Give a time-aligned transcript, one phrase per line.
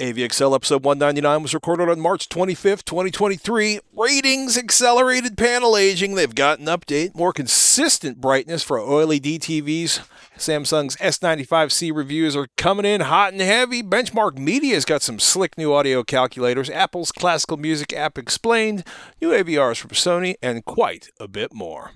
[0.00, 3.80] AVexcel episode 199 was recorded on March 25th, 2023.
[3.94, 6.14] RTINGS accelerated panel aging.
[6.14, 7.14] They've got an update.
[7.14, 10.00] More consistent brightness for OLED TVs.
[10.38, 13.82] Samsung's S95C reviews are coming in hot and heavy.
[13.82, 16.70] Benchmark Media's got some slick new audio calculators.
[16.70, 18.86] Apple's classical music app explained.
[19.20, 21.90] New AVRs from Sony, and quite a bit more.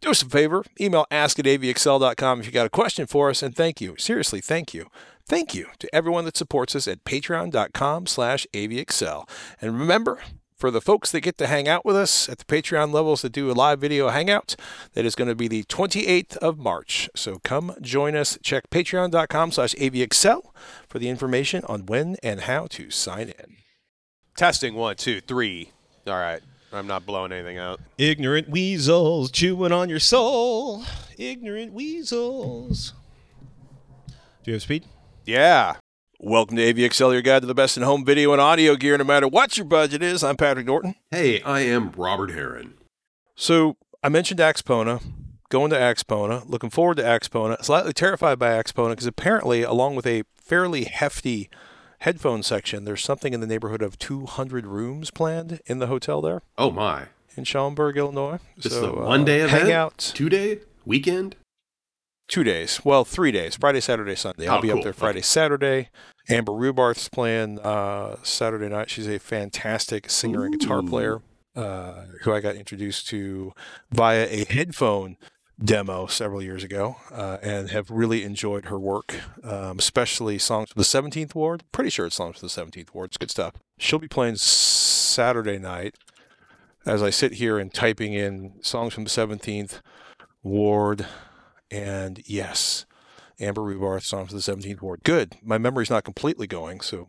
[0.00, 3.42] Do us a favor, email ask at avexcel.com if you got a question for us,
[3.42, 3.96] and thank you.
[3.98, 4.86] Seriously, thank you.
[5.28, 9.28] Thank you to everyone that supports us at patreon.com slash avexcel.
[9.60, 10.20] And remember,
[10.56, 13.32] for the folks that get to hang out with us at the Patreon levels that
[13.32, 14.56] do a live video hangout,
[14.94, 17.10] that is going to be the 28th of March.
[17.14, 18.38] So come join us.
[18.42, 20.46] Check patreon.com slash avexcel
[20.88, 23.56] for the information on when and how to sign in.
[24.34, 25.72] Testing one, two, three.
[26.06, 26.40] All right.
[26.72, 27.80] I'm not blowing anything out.
[27.98, 30.84] Ignorant weasels chewing on your soul.
[31.18, 32.94] Ignorant weasels.
[34.42, 34.86] Do you have speed?
[35.32, 35.74] Yeah.
[36.18, 39.04] Welcome to AVexcel, your guide to the best in home video and audio gear, no
[39.04, 40.24] matter what your budget is.
[40.24, 40.94] I'm Patrick Norton.
[41.10, 42.78] Hey, I am Robert Heron.
[43.36, 45.02] So I mentioned Axpona,
[45.50, 50.06] going to Axpona, looking forward to Axpona, slightly terrified by Axpona because apparently, along with
[50.06, 51.50] a fairly hefty
[51.98, 56.40] headphone section, there's something in the neighborhood of 200 rooms planned in the hotel there
[56.56, 57.08] Oh my.
[57.36, 58.38] in Schaumburg, Illinois.
[58.56, 59.64] This So, is a uh, one day event?
[59.64, 60.60] Hang out Two day?
[60.86, 61.36] Weekend?
[62.28, 62.80] Two days.
[62.84, 63.56] Well, three days.
[63.56, 64.46] Friday, Saturday, Sunday.
[64.46, 64.78] I'll Oh, be cool.
[64.78, 65.24] up there Friday, Okay.
[65.24, 65.88] Saturday.
[66.28, 68.90] Amber Rubarth's playing uh, Saturday night.
[68.90, 71.22] She's a fantastic singer and guitar player
[71.56, 73.52] uh, who I got introduced to
[73.90, 75.16] via a headphone
[75.60, 80.74] demo several years ago uh, and have really enjoyed her work, um, especially songs for
[80.76, 81.64] the 17th Ward.
[81.72, 83.08] Pretty sure it's songs for the 17th Ward.
[83.08, 83.54] It's good stuff.
[83.78, 85.94] She'll be playing Saturday night
[86.86, 89.80] as I sit here and typing in songs from the 17th
[90.42, 91.06] Ward.
[91.70, 92.86] And yes,
[93.40, 95.00] Amber Rubarth, songs for the 17th Ward.
[95.04, 95.36] Good.
[95.42, 97.06] My memory's not completely going, so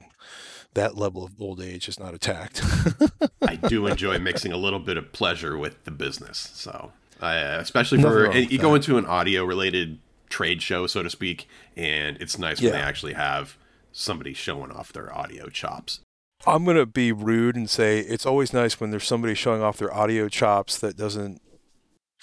[0.74, 2.62] that level of old age is not attacked.
[3.42, 6.50] I do enjoy mixing a little bit of pleasure with the business.
[6.54, 10.86] So, uh, especially for wrong and with you go into an audio related trade show,
[10.88, 13.58] so to speak, and it's nice when they actually have
[13.92, 16.02] somebody showing off their audio chops.
[16.46, 19.78] I'm going to be rude and say it's always nice when there's somebody showing off
[19.78, 21.42] their audio chops that doesn't,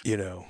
[0.04, 0.46] you know,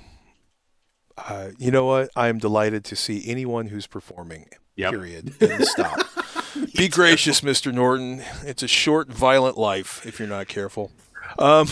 [1.17, 2.09] uh, you know what?
[2.15, 4.49] I'm delighted to see anyone who's performing.
[4.75, 4.91] Yep.
[4.91, 5.65] Period.
[5.65, 5.99] Stop.
[6.75, 7.73] Be gracious, Mr.
[7.73, 8.21] Norton.
[8.43, 10.91] It's a short, violent life if you're not careful.
[11.39, 11.67] Um,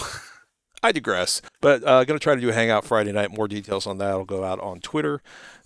[0.82, 3.36] I digress, but uh, going to try to do a hangout Friday night.
[3.36, 5.22] More details on that will go out on Twitter,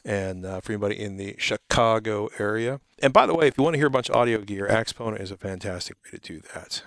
[0.05, 2.79] and uh, for anybody in the Chicago area.
[3.01, 5.19] And by the way, if you want to hear a bunch of audio gear, Axpona
[5.19, 6.83] is a fantastic way to do that.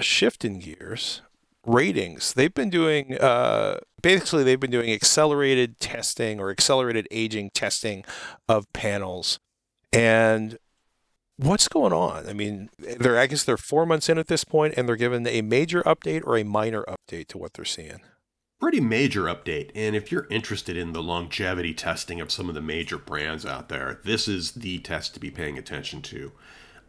[0.00, 1.22] Shift in gears,
[1.66, 2.34] RTINGS.
[2.34, 8.04] They've been doing uh, basically they've been doing accelerated testing or accelerated aging testing
[8.48, 9.38] of panels,
[9.92, 10.58] and
[11.36, 12.28] what's going on?
[12.28, 15.26] I mean, they're I guess they're four months in at this point, and they're given
[15.26, 18.00] a major update or a minor update to what they're seeing.
[18.58, 19.70] Pretty major update.
[19.74, 23.68] And if you're interested in the longevity testing of some of the major brands out
[23.68, 26.32] there, this is the test to be paying attention to.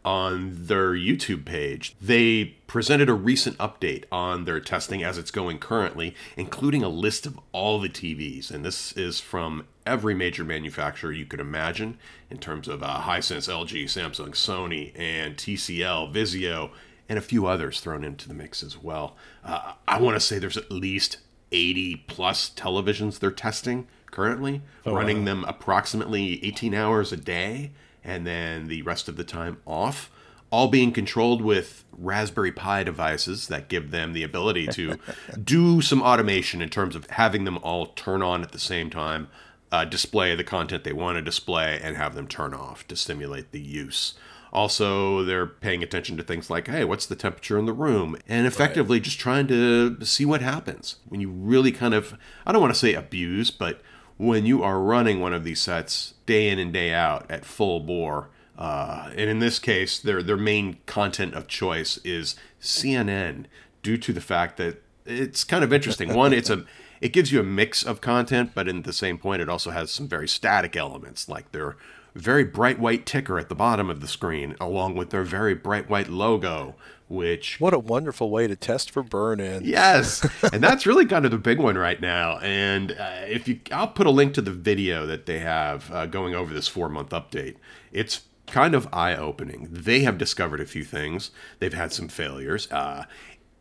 [0.08, 5.58] On their YouTube page, they presented a recent update on their testing as it's going
[5.58, 8.50] currently, including a list of all the TVs.
[8.50, 11.98] And this is from every major manufacturer you could imagine
[12.30, 16.70] in terms of uh, Hisense, LG, Samsung, Sony, and TCL, Vizio,
[17.06, 19.14] and a few others thrown into the mix as well.
[19.44, 21.18] Uh, I want to say there's at least
[21.52, 27.72] 80 plus televisions they're testing currently, running them approximately 18 hours a day,
[28.08, 30.10] and then the rest of the time off.
[30.50, 34.96] All being controlled with Raspberry Pi devices that give them the ability to
[35.44, 39.28] do some automation in terms of having them all turn on at the same time,
[39.70, 43.52] uh, display the content they want to display, and have them turn off to stimulate
[43.52, 44.14] the use.
[44.50, 48.16] Also, they're paying attention to things like, hey, what's the temperature in the room?
[48.26, 52.62] And effectively just trying to see what happens when you really kind of, I don't
[52.62, 53.82] want to say abuse, but
[54.18, 57.80] when you are running one of these sets day in and day out at full
[57.80, 63.46] bore, uh, and in this case, their their main content of choice is CNN,
[63.82, 66.12] due to the fact that it's kind of interesting.
[66.12, 66.64] One, it's a
[67.00, 69.90] it gives you a mix of content, but in the same point, it also has
[69.90, 71.76] some very static elements, like their
[72.14, 75.88] very bright white ticker at the bottom of the screen, along with their very bright
[75.88, 76.74] white logo,
[77.08, 79.64] which What a wonderful way to test for burn in.
[79.64, 82.38] Yes, and that's really kind of the big one right now.
[82.38, 86.06] And uh, if you, I'll put a link to the video that they have uh,
[86.06, 87.56] going over this four month update.
[87.92, 89.68] It's kind of eye opening.
[89.70, 91.30] They have discovered a few things.
[91.58, 92.70] They've had some failures.
[92.70, 93.04] Uh,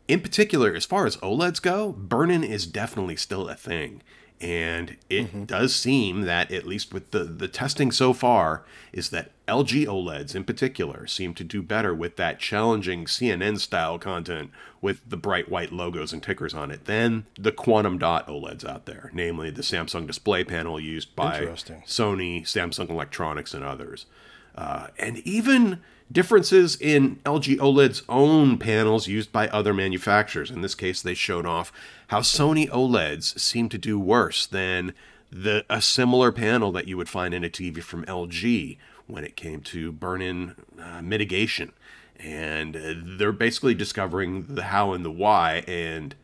[0.07, 4.01] in particular, as far as OLEDs go, burn in is definitely still a thing.
[4.39, 9.31] And it does seem that, at least with the, the testing so far, is that
[9.47, 14.51] LG OLEDs in particular seem to do better with that challenging CNN style content
[14.81, 18.85] with the bright white logos and tickers on it than the quantum dot OLEDs out
[18.85, 21.39] there, namely the Samsung display panel used by
[21.85, 24.05] Sony, Samsung Electronics, and others.
[24.55, 25.79] Uh, and even
[26.11, 30.51] differences in LG OLED's own panels used by other manufacturers.
[30.51, 31.71] In this case, they showed off
[32.07, 34.93] how Sony OLEDs seem to do worse than
[35.31, 38.77] the a similar panel that you would find in a TV from LG
[39.07, 41.73] when it came to burn-in uh, mitigation.
[42.19, 46.15] And uh, they're basically discovering the how and the why and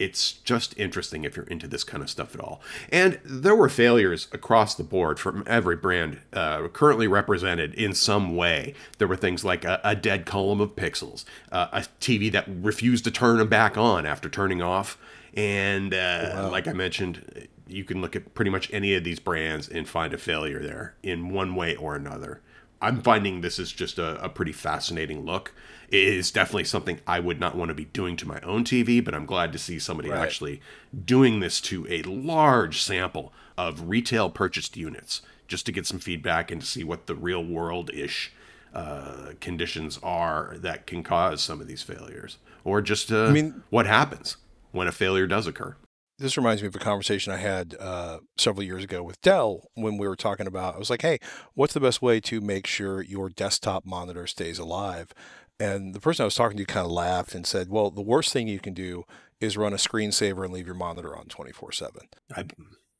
[0.00, 2.62] it's just interesting if you're into this kind of stuff at all.
[2.90, 8.34] And there were failures across the board from every brand uh, currently represented in some
[8.34, 8.74] way.
[8.96, 13.04] There were things like a, a dead column of pixels, uh, a TV that refused
[13.04, 14.96] to turn them back on after turning off,
[15.34, 19.68] and uh, like I mentioned, you can look at pretty much any of these brands
[19.68, 22.40] and find a failure there in one way or another.
[22.82, 25.52] I'm finding this is just a, a pretty fascinating look.
[25.90, 29.04] It is definitely something I would not want to be doing to my own TV,
[29.04, 30.60] but I'm glad to see somebody actually
[31.04, 36.50] doing this to a large sample of retail purchased units just to get some feedback
[36.50, 38.32] and to see what the real world ish
[38.72, 43.86] uh, conditions are that can cause some of these failures, or just uh, mean- what
[43.86, 44.36] happens
[44.70, 45.76] when a failure does occur.
[46.20, 49.96] This reminds me of a conversation I had uh, several years ago with Dell when
[49.96, 50.76] we were talking about.
[50.76, 51.18] I was like, "Hey,
[51.54, 55.12] what's the best way to make sure your desktop monitor stays alive?"
[55.58, 58.32] And the person I was talking to kind of laughed and said, "Well, the worst
[58.32, 59.04] thing you can do
[59.40, 62.08] is run a screensaver and leave your monitor on 24/7."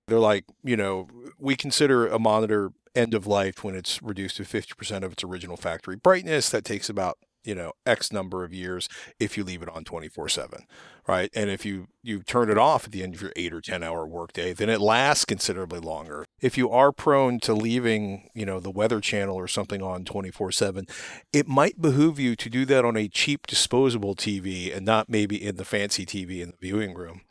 [0.08, 1.06] They're like, you know,
[1.38, 5.56] we consider a monitor end of life when it's reduced to 50% of its original
[5.56, 6.50] factory brightness.
[6.50, 8.88] That takes about, you know, X number of years
[9.18, 10.66] if you leave it on 24 7,
[11.06, 11.30] right?
[11.34, 13.82] And if you, you turn it off at the end of your eight or 10
[13.82, 16.24] hour workday, then it lasts considerably longer.
[16.40, 20.52] If you are prone to leaving, you know, the weather channel or something on 24
[20.52, 20.86] 7,
[21.32, 25.42] it might behoove you to do that on a cheap disposable TV and not maybe
[25.42, 27.22] in the fancy TV in the viewing room.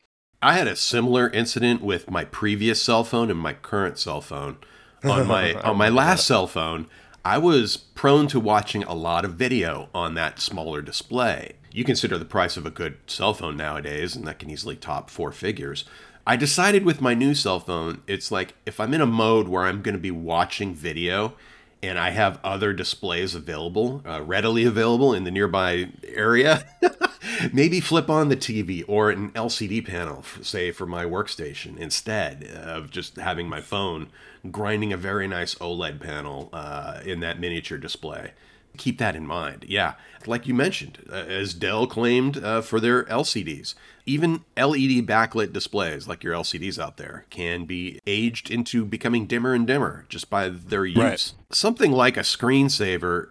[0.41, 4.57] I had a similar incident with my previous cell phone and my current cell phone.
[5.03, 6.87] On my on my last cell phone,
[7.25, 11.53] I was prone to watching a lot of video on that smaller display.
[11.71, 15.09] You consider the price of a good cell phone nowadays, and that can easily top
[15.09, 15.85] four figures.
[16.25, 19.63] I decided with my new cell phone, it's like if I'm in a mode where
[19.63, 21.33] I'm going to be watching video
[21.81, 26.65] and I have other displays available, uh, readily available in the nearby area,
[27.53, 32.91] maybe flip on the TV or an LCD panel, say for my workstation, instead of
[32.91, 34.07] just having my phone
[34.51, 38.31] grinding a very nice OLED panel uh, in that miniature display.
[38.77, 39.65] Keep that in mind.
[39.67, 39.95] Yeah,
[40.25, 43.73] like you mentioned, uh, as Dell claimed uh, for their LCDs,
[44.05, 49.53] even LED backlit displays like your LCDs out there can be aged into becoming dimmer
[49.53, 50.97] and dimmer just by their use.
[50.97, 51.33] Right.
[51.51, 53.29] Something like a screensaver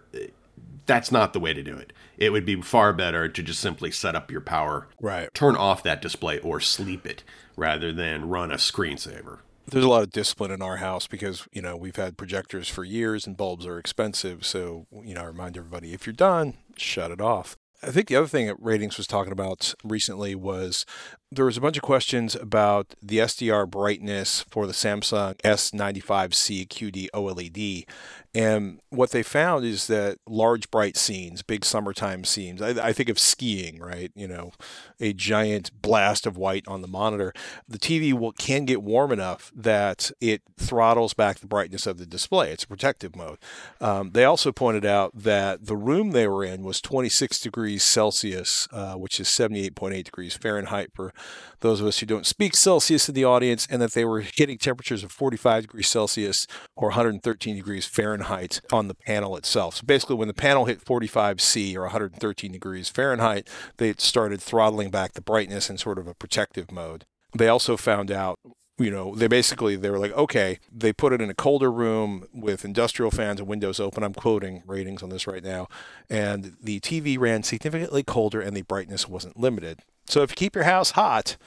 [0.89, 1.93] that's not the way to do it.
[2.17, 5.33] It would be far better to just simply set up your power, Right.
[5.33, 7.23] turn off that display or sleep it
[7.55, 9.39] rather than run a screensaver.
[9.67, 12.83] there's a lot of discipline in our house because you know we've had projectors for
[12.83, 17.11] years and bulbs are expensive so you know i remind everybody if you're done shut
[17.11, 20.85] it off i think the other thing that RTINGS was talking about recently was
[21.31, 27.07] there was a bunch of questions about the sdr brightness for the samsung s95c qd
[27.13, 27.85] oled
[28.33, 33.09] and what they found is that large bright scenes big summertime scenes I, I think
[33.09, 34.51] of skiing right you know
[34.99, 37.33] a giant blast of white on the monitor
[37.67, 42.05] the TV will, can get warm enough that it throttles back the brightness of the
[42.05, 42.51] display.
[42.51, 43.37] It's a protective mode.
[43.79, 48.67] Um, they also pointed out that the room they were in was 26 degrees Celsius,
[48.71, 51.13] uh, which is 78.8 degrees Fahrenheit for
[51.61, 54.57] those of us who don't speak Celsius in the audience, and that they were hitting
[54.57, 59.75] temperatures of 45 degrees Celsius or 113 degrees Fahrenheit on the panel itself.
[59.75, 63.47] So basically, when the panel hit 45 C or 113 degrees Fahrenheit,
[63.77, 67.05] they started throttling back the brightness in sort of a protective mode.
[67.37, 68.39] They also found out,
[68.77, 72.25] you know, they basically they were like, okay, they put it in a colder room
[72.33, 74.03] with industrial fans and windows open.
[74.03, 75.67] I'm quoting RTINGS on this right now,
[76.09, 79.79] and the TV ran significantly colder and the brightness wasn't limited.
[80.09, 81.37] So if you keep your house hot,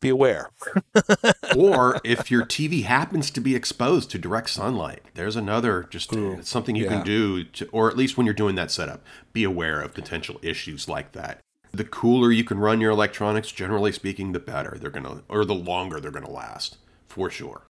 [0.00, 0.50] be aware.
[1.56, 6.48] or if your TV happens to be exposed to direct sunlight, there's another just it's
[6.48, 6.90] something you yeah.
[6.90, 9.02] can do, to, or at least when you're doing that setup,
[9.32, 11.40] be aware of potential issues like that.
[11.72, 15.54] The cooler you can run your electronics, generally speaking, the better they're gonna, or the
[15.54, 16.78] longer they're gonna last,
[17.08, 17.62] for sure.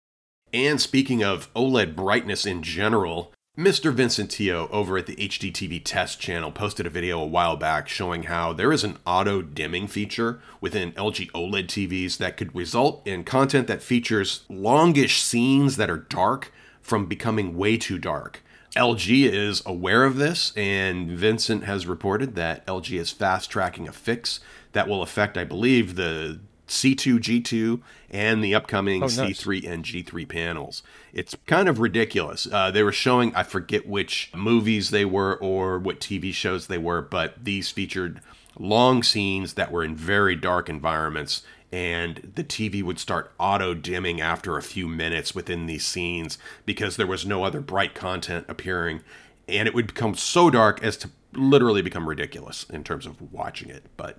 [0.53, 3.93] And speaking of OLED brightness in general, Mr.
[3.93, 8.23] Vincent Teoh over at the HDTV test channel posted a video a while back showing
[8.25, 13.25] how there is an auto dimming feature within LG OLED TVs that could result in
[13.25, 18.45] content that features longish scenes that are dark from becoming way too dark.
[18.77, 23.93] LG is aware of this, and Vincent has reported that LG is fast tracking a
[23.93, 24.39] fix
[24.71, 26.39] that will affect, I believe, the
[26.69, 29.17] C2, G2, and the upcoming Oh, nice.
[29.19, 30.85] C3 and G3 panels.
[31.13, 32.47] It's kind of ridiculous.
[32.51, 36.79] Uh, they were showing, I forget which movies they were or what TV shows they
[36.79, 38.21] were, but these featured
[38.59, 41.43] long scenes that were in very dark environments.
[41.71, 46.97] And the TV would start auto dimming after a few minutes within these scenes because
[46.97, 49.03] there was no other bright content appearing.
[49.47, 53.69] And it would become so dark as to literally become ridiculous in terms of watching
[53.69, 53.85] it.
[53.97, 54.19] But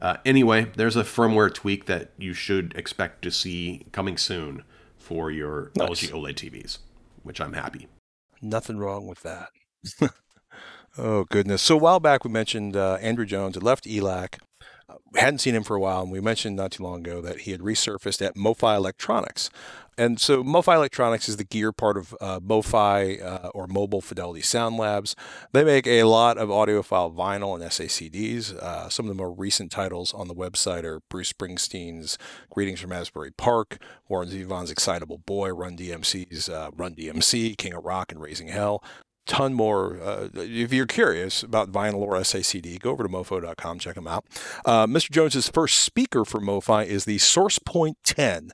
[0.00, 4.62] uh, anyway, there's a firmware tweak that you should expect to see coming soon
[5.10, 5.88] for your Nice.
[5.88, 6.78] LG OLED TVs,
[7.24, 7.88] which I'm happy.
[8.40, 9.48] Nothing wrong with that.
[10.98, 11.60] oh goodness!
[11.62, 14.38] So a while back we mentioned uh, Andrew Jones had left ELAC.
[14.88, 17.20] Uh, we hadn't seen him for a while, and we mentioned not too long ago
[17.22, 19.50] that he had resurfaced at MoFi Electronics.
[20.00, 24.40] And so MoFi Electronics is the gear part of uh, MoFi uh, or Mobile Fidelity
[24.40, 25.14] Sound Labs.
[25.52, 28.56] They make a lot of audiophile vinyl and SACDs.
[28.56, 32.16] Uh, some of the more recent titles on the website are Bruce Springsteen's
[32.48, 33.76] Greetings from Asbury Park,
[34.08, 38.82] Warren Zevon's Excitable Boy, Run DMC's uh, Run DMC, King of Rock, and Raising Hell
[39.30, 39.96] ton more.
[40.02, 44.24] Uh, if you're curious about vinyl or SACD, go over to mofi.com, check them out.
[44.64, 45.08] Uh, Mr.
[45.10, 48.50] Jones's first speaker for MoFi is the SourcePoint 10.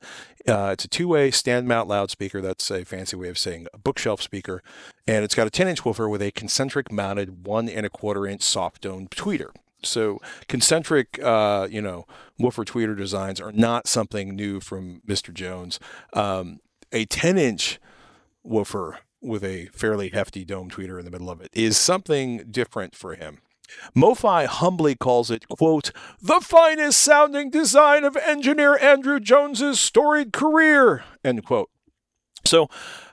[0.46, 2.42] Uh, it's a two-way stand mount loudspeaker.
[2.42, 4.62] That's a fancy way of saying a bookshelf speaker,
[5.06, 8.42] and it's got a 10-inch woofer with a concentric mounted one and a quarter inch
[8.42, 9.52] soft dome tweeter.
[9.82, 12.04] So concentric, uh, you know,
[12.38, 15.32] woofer tweeter designs are not something new from Mr.
[15.32, 15.80] Jones.
[16.12, 16.60] Um,
[16.92, 17.80] a 10-inch
[18.42, 22.94] woofer with a fairly hefty dome tweeter in the middle of it is something different
[22.94, 23.38] for him.
[23.96, 25.90] MoFi humbly calls it, quote,
[26.20, 31.70] the finest sounding design of engineer Andrew Jones's storied career, end quote.
[32.44, 32.68] So,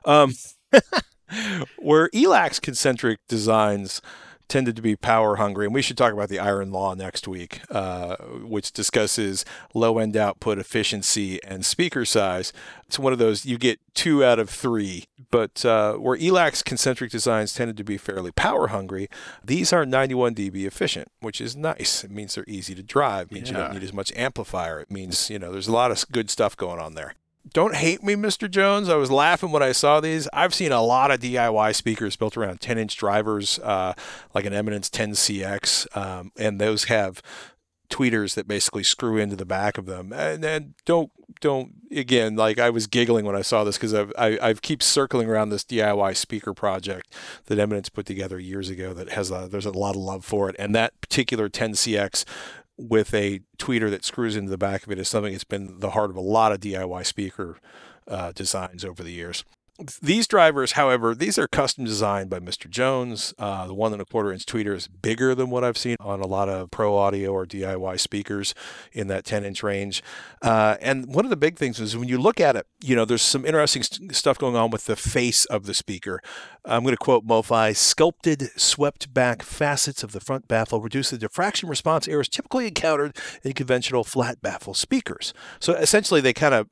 [0.06, 0.34] um,
[1.80, 4.02] where ELAC's concentric designs
[4.48, 7.62] tended to be power hungry, and we should talk about the Iron Law next week,
[7.70, 12.54] uh, which discusses low end output efficiency and speaker size.
[12.88, 17.12] It's one of those you get two out of three, but uh, where ELAC's concentric
[17.12, 19.08] designs tended to be fairly power hungry,
[19.44, 22.04] these are 91 dB efficient, which is nice.
[22.04, 23.28] It means they're easy to drive.
[23.28, 24.80] It means you don't need as much amplifier.
[24.80, 27.16] It means you know there's a lot of good stuff going on there
[27.52, 28.50] don't hate me, Mr.
[28.50, 28.88] Jones.
[28.88, 30.28] I was laughing when I saw these.
[30.32, 33.94] I've seen a lot of DIY speakers built around 10 inch drivers, uh,
[34.34, 37.22] like an Eminence 10CX, um, and those have
[37.90, 40.12] tweeters that basically screw into the back of them.
[40.14, 44.14] And then don't don't again like I was giggling when I saw this because I've
[44.18, 47.14] I, I've keep circling around this DIY speaker project
[47.46, 50.50] that Eminence put together years ago that has a, there's a lot of love for
[50.50, 52.26] it, and that particular 10CX
[52.78, 55.92] with a tweeter that screws into the back of it is something that's been the
[55.92, 57.58] heart of a lot of DIY speaker
[58.08, 59.44] uh, designs over the years.
[60.04, 62.70] These drivers, however, these are custom designed by Mr.
[62.70, 63.34] Jones.
[63.40, 66.22] Uh, the one and a quarter inch tweeter is bigger than what I've seen on
[66.22, 68.54] a lot of pro audio or DIY speakers
[68.92, 70.04] in that 10 inch range.
[70.44, 73.04] Uh, and one of the big things is when you look at it, you know,
[73.04, 76.22] there's some interesting st- stuff going on with the face of the speaker.
[76.66, 81.18] I'm going to quote MoFi sculpted, swept back facets of the front baffle reduce the
[81.18, 85.34] diffraction response errors typically encountered in conventional flat baffle speakers.
[85.60, 86.68] So essentially, they kind of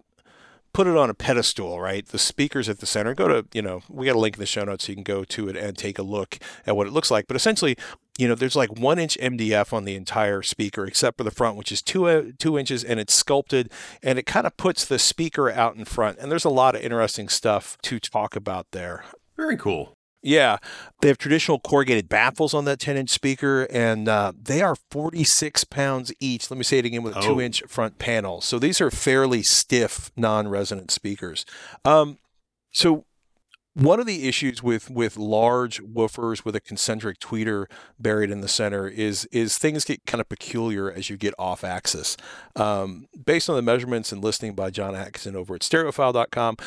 [0.73, 2.05] put it on a pedestal, right?
[2.05, 3.13] The speakers at the center.
[3.13, 5.03] Go to, you know, we got a link in the show notes so you can
[5.03, 7.27] go to it and take a look at what it looks like.
[7.27, 7.77] But essentially,
[8.17, 11.57] you know, there's like one inch MDF on the entire speaker, except for the front,
[11.57, 13.71] which is two uh, two inches, and it's sculpted,
[14.03, 16.19] and it kind of puts the speaker out in front.
[16.19, 19.03] And there's a lot of interesting stuff to talk about there.
[19.37, 19.93] Very cool.
[20.23, 20.57] Yeah,
[21.01, 25.63] they have traditional corrugated baffles on that 10 inch speaker, and uh, they are 46
[25.65, 26.51] pounds each.
[26.51, 27.21] Let me say it again with a Oh.
[27.35, 28.39] two inch front panel.
[28.41, 31.45] So these are fairly stiff, non resonant speakers.
[31.83, 32.19] Um,
[32.71, 33.05] so,
[33.73, 37.65] one of the issues with with large woofers with a concentric tweeter
[37.97, 41.63] buried in the center is is things get kind of peculiar as you get off
[41.63, 42.17] axis.
[42.57, 46.57] Um, based on the measurements and listening by John Atkinson over at stereophile.com,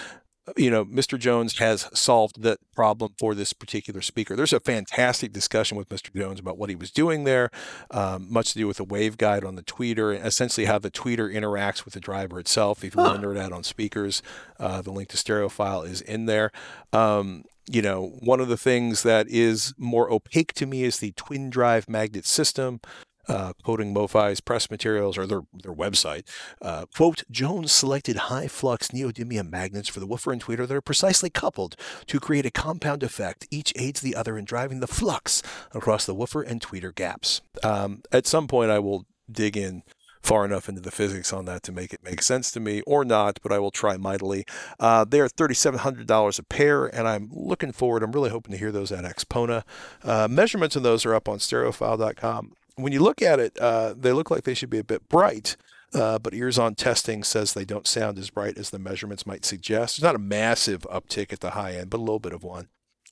[0.56, 1.18] you know, Mr.
[1.18, 4.36] Jones has solved that problem for this particular speaker.
[4.36, 6.14] There's a fantastic discussion with Mr.
[6.14, 7.50] Jones about what he was doing there,
[7.90, 11.32] um, much to do with the waveguide on the tweeter, and essentially how the tweeter
[11.32, 12.84] interacts with the driver itself.
[12.84, 14.22] If you want to nerd out on speakers,
[14.58, 16.52] uh, the link to Stereophile is in there.
[16.92, 21.12] Um, you know, one of the things that is more opaque to me is the
[21.12, 22.80] twin drive magnet system.
[23.26, 26.24] Uh, quoting MoFi's press materials or their, their website,
[26.60, 30.80] uh, quote, Jones selected high flux neodymium magnets for the woofer and tweeter that are
[30.80, 31.76] precisely coupled
[32.06, 33.46] to create a compound effect.
[33.50, 37.40] Each aids the other in driving the flux across the woofer and tweeter gaps.
[37.62, 39.82] Um, at some point, I will dig in
[40.24, 43.04] far enough into the physics on that to make it make sense to me or
[43.04, 44.46] not, but I will try mightily.
[44.80, 48.02] Uh, they are $3,700 a pair, and I'm looking forward.
[48.02, 49.64] I'm really hoping to hear those at Axpona.
[50.02, 52.52] Uh, measurements of those are up on stereophile.com.
[52.76, 55.56] When you look at it, uh, they look like they should be a bit bright.
[55.94, 59.44] Uh, but ears on testing says they don't sound as bright as the measurements might
[59.44, 59.96] suggest.
[59.96, 62.66] There's not a massive uptick at the high end, but a little bit of one.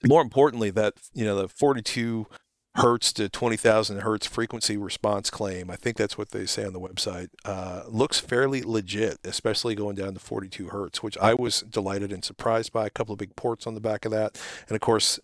[0.04, 2.26] More importantly, that you know the 42
[2.76, 6.80] hertz to 20,000 hertz frequency response claim, I think that's what they say on the
[6.80, 12.12] website, uh, looks fairly legit, especially going down to 42 hertz, which I was delighted
[12.12, 12.86] and surprised by.
[12.86, 14.40] A couple of big ports on the back of that.
[14.68, 15.20] And of course,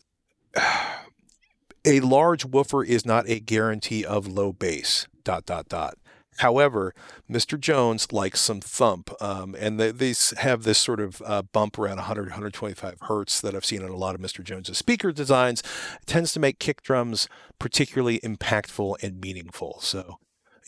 [1.88, 5.97] a large woofer is not a guarantee of low bass, dot, dot, dot.
[6.38, 6.95] However,
[7.28, 7.59] Mr.
[7.59, 11.97] Jones likes some thump, um, and they, they have this sort of uh, bump around
[11.97, 14.45] 100, 125 hertz that I've seen in a lot of Mr.
[14.45, 15.62] Jones's speaker designs.
[16.00, 17.28] It tends to make kick drums
[17.59, 19.78] particularly impactful and meaningful.
[19.80, 20.18] So,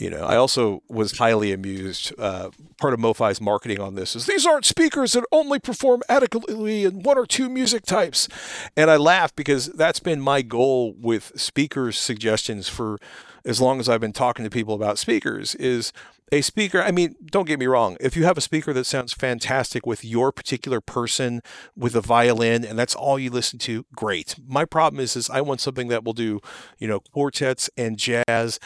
[0.01, 2.15] you know, I also was highly amused.
[2.19, 6.85] Uh, part of MoFi's marketing on this is these aren't speakers that only perform adequately
[6.85, 8.27] in one or two music types.
[8.77, 12.99] And I laugh because that's been my goal with speakers suggestions for
[13.45, 15.93] as long as I've been talking to people about speakers is
[16.33, 16.81] a speaker.
[16.81, 17.97] I mean, don't get me wrong.
[18.01, 21.43] If you have a speaker that sounds fantastic with your particular person
[21.77, 24.37] with a violin and that's all you listen to, great.
[24.47, 26.41] My problem is, is I want something that will do,
[26.79, 28.61] you know, quartets and jazz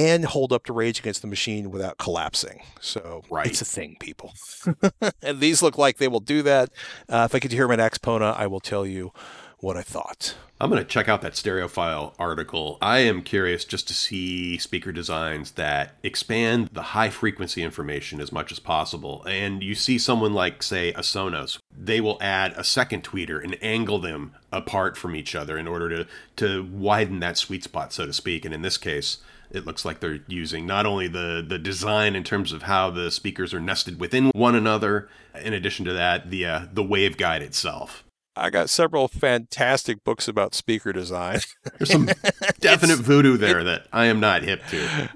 [0.00, 2.62] and hold up to Rage Against the Machine without collapsing.
[2.80, 3.46] So Right.
[3.46, 4.32] it's a thing, people.
[5.22, 6.70] and these look like they will do that.
[7.08, 9.12] Uh, if I get to hear them at Axpona, I will tell you
[9.58, 10.36] what I thought.
[10.58, 12.78] I'm going to check out that Stereophile article.
[12.80, 18.32] I am curious just to see speaker designs that expand the high frequency information as
[18.32, 19.22] much as possible.
[19.26, 23.56] And you see someone like, say, a Sonos, they will add a second tweeter and
[23.62, 28.06] angle them apart from each other in order to, to widen that sweet spot, so
[28.06, 28.44] to speak.
[28.46, 29.18] And in this case,
[29.50, 33.10] it looks like they're using not only the, the design in terms of how the
[33.10, 35.08] speakers are nested within one another,
[35.42, 38.04] in addition to that, the, uh, the waveguide itself.
[38.36, 41.40] I got several fantastic books about speaker design.
[41.78, 42.08] There's some
[42.60, 45.10] definite voodoo there that I am not hip to.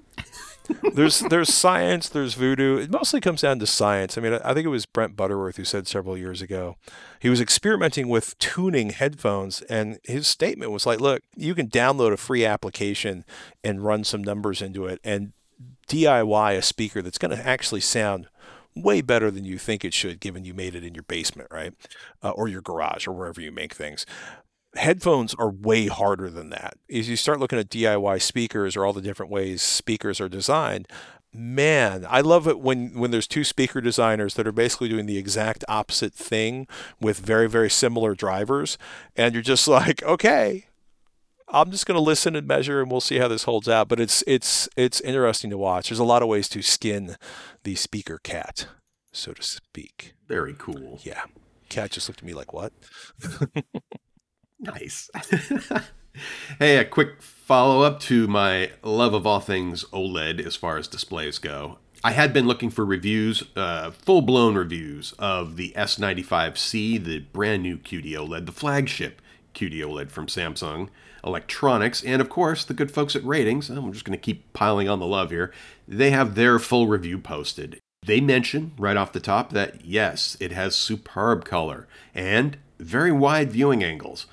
[0.94, 2.78] There's there's science, there's voodoo.
[2.78, 4.16] It mostly comes down to science.
[4.16, 6.76] I mean, I think it was Brent Butterworth who said several years ago
[7.20, 12.12] he was experimenting with tuning headphones, and his statement was like, "Look, you can download
[12.12, 13.24] a free application
[13.62, 15.32] and run some numbers into it, and
[15.88, 18.28] DIY a speaker that's going to actually sound."
[18.76, 21.74] Way better than you think it should, given you made it in your basement, right?
[22.24, 24.04] Uh, or your garage, or wherever you make things
[24.76, 26.74] headphones are way harder than that.
[26.92, 30.88] As you start looking at DIY speakers or all the different ways speakers are designed,
[31.32, 35.18] man, I love it when when there's two speaker designers that are basically doing the
[35.18, 36.66] exact opposite thing
[37.00, 38.78] with very very similar drivers
[39.16, 40.66] and you're just like, okay,
[41.48, 44.00] I'm just going to listen and measure and we'll see how this holds out, but
[44.00, 45.88] it's it's it's interesting to watch.
[45.88, 47.16] There's a lot of ways to skin
[47.64, 48.68] the speaker cat,
[49.12, 50.14] so to speak.
[50.26, 51.00] Very cool.
[51.02, 51.24] Yeah.
[51.68, 52.72] Cat just looked at me like, "What?"
[54.64, 55.10] Nice.
[56.58, 60.88] hey, a quick follow up to my love of all things OLED as far as
[60.88, 61.78] displays go.
[62.02, 67.62] I had been looking for reviews, uh, full blown reviews of the S95C, the brand
[67.62, 69.20] new QD OLED, the flagship
[69.54, 70.88] QD OLED from Samsung
[71.22, 73.68] Electronics, and of course the good folks at RTINGS.
[73.68, 75.52] I'm just going to keep piling on the love here.
[75.86, 77.78] They have their full review posted.
[78.06, 83.50] They mention right off the top that yes, it has superb color and very wide
[83.52, 84.26] viewing angles.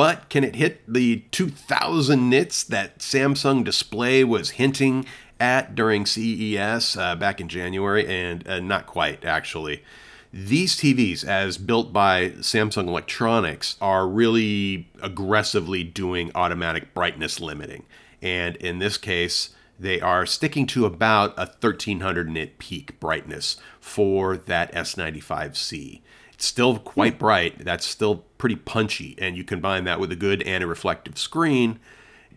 [0.00, 5.04] But can it hit the 2000 nits that Samsung Display was hinting
[5.38, 8.06] at during CES uh, back in January?
[8.06, 9.84] And uh, not quite, actually.
[10.32, 17.84] These TVs, as built by Samsung Electronics, are really aggressively doing automatic brightness limiting.
[18.22, 24.38] And in this case, they are sticking to about a 1300 nit peak brightness for
[24.38, 26.00] that S95C.
[26.42, 27.18] Still quite hmm.
[27.18, 27.64] bright.
[27.64, 29.14] That's still pretty punchy.
[29.18, 31.78] And you combine that with a good anti-reflective screen.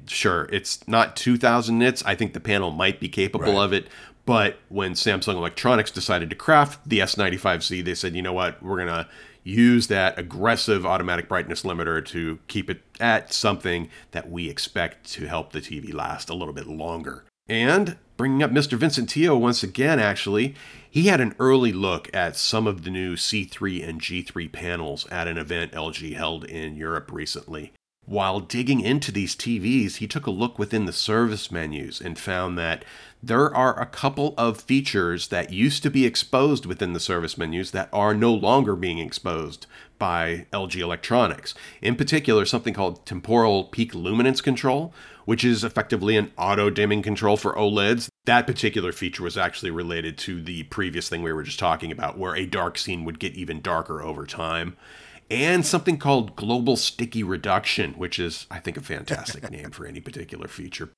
[0.06, 2.04] Sure, it's not 2000 nits.
[2.06, 3.64] I think the panel might be capable Right.
[3.64, 3.88] of it.
[4.26, 8.78] But when Samsung Electronics decided to craft the S95C, they said, you know what, we're
[8.78, 9.08] going to
[9.44, 15.28] use that aggressive automatic brightness limiter to keep it at something that we expect to
[15.28, 17.26] help the TV last a little bit longer.
[17.48, 18.78] And bringing up Mr.
[18.78, 20.56] Vincent Teoh once again, actually,
[20.90, 25.28] he had an early look at some of the new C3 and G3 panels at
[25.28, 27.74] an event LG held in Europe recently.
[28.06, 32.58] While digging into these TVs, he took a look within the service menus and found
[32.58, 32.84] that
[33.22, 37.72] there are a couple of features that used to be exposed within the service menus
[37.72, 41.54] that are no longer being exposed by LG Electronics.
[41.82, 44.94] In particular, something called temporal peak luminance control,
[45.26, 48.08] which is effectively an auto dimming control for OLEDs.
[48.26, 52.18] That particular feature was actually related to the previous thing we were just talking about,
[52.18, 54.78] where a dark scene would get even darker over time
[55.34, 60.00] and something called Global Sticky Reduction, which is, I think, a fantastic name for any
[60.00, 60.92] particular feature.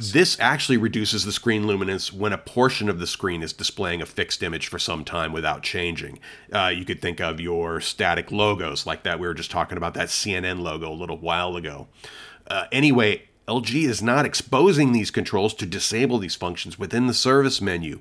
[0.00, 4.06] This actually reduces the screen luminance when a portion of the screen is displaying a
[4.06, 6.18] fixed image for some time without changing.
[6.52, 9.94] Uh, you could think of your static logos, like that we were just talking about
[9.94, 11.86] that CNN logo a little while ago.
[12.48, 17.60] Uh, anyway, LG is not exposing these controls to disable these functions within the service
[17.60, 18.00] menu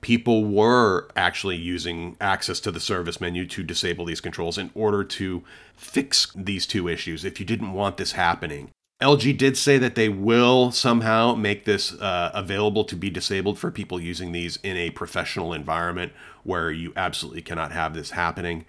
[0.00, 5.04] people were actually using access to the service menu to disable these controls in order
[5.04, 5.42] to
[5.76, 8.70] fix these two issues if you didn't want this happening.
[9.02, 13.70] LG did say that they will somehow make this uh, available to be disabled for
[13.70, 16.12] people using these in a professional environment
[16.44, 18.66] where you absolutely cannot have this happening.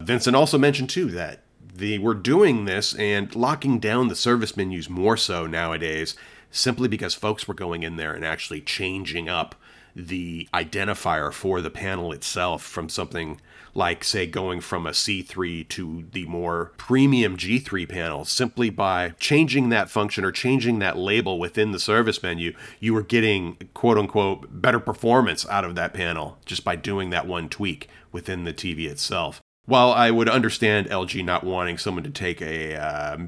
[0.00, 1.42] Vincent also mentioned too that
[1.78, 6.16] they were doing this and locking down the service menus more so nowadays
[6.50, 9.54] simply because folks were going in there and actually changing up
[9.94, 13.40] the identifier for the panel itself from something
[13.74, 19.68] like, say, going from a C3 to the more premium G3 panel simply by changing
[19.68, 24.46] that function or changing that label within the service menu, you were getting quote unquote
[24.50, 28.88] better performance out of that panel just by doing that one tweak within the TV
[28.88, 29.40] itself.
[29.68, 33.18] While I would understand LG not wanting someone to take a uh,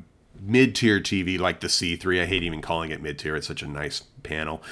[0.40, 3.61] mid tier TV like the C3, I hate even calling it mid tier, it's such
[3.62, 4.62] a nice panel.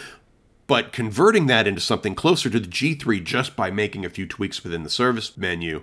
[0.67, 4.65] But converting that into something closer to the G3 just by making a few tweaks
[4.65, 5.83] within the service menu,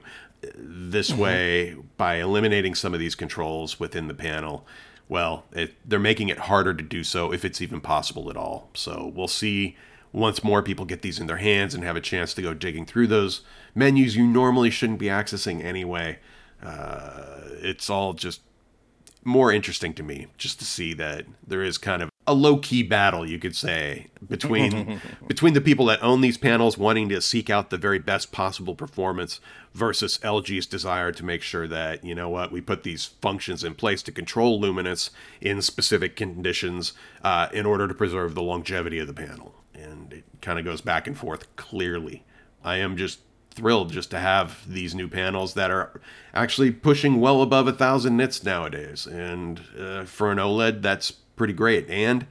[0.56, 1.22] this mm-hmm.
[1.22, 4.66] way, by eliminating some of these controls within the panel,
[5.08, 8.72] well, it, they're making it harder to do so if it's even possible at all.
[8.74, 9.78] So we'll see
[10.12, 12.88] once more people get these in their hands and have a chance to go digging
[12.88, 13.42] through those
[13.76, 16.18] menus you normally shouldn't be accessing anyway.
[16.64, 18.42] Uh, it's all just
[19.24, 22.82] more interesting to me just to see that there is kind of a low key
[22.82, 27.50] battle, you could say, between between the people that own these panels wanting to seek
[27.50, 29.40] out the very best possible performance
[29.74, 33.76] versus LG's desire to make sure that you know what we put these functions in
[33.76, 35.12] place to control luminance
[35.42, 40.24] in specific conditions uh, in order to preserve the longevity of the panel, and it
[40.42, 42.24] kind of goes back and forth clearly.
[42.64, 43.20] I am just
[43.56, 46.00] thrilled just to have these new panels that are
[46.34, 51.54] actually pushing well above a thousand nits nowadays, and uh, for an OLED, that's pretty
[51.54, 51.90] great.
[51.90, 52.28] And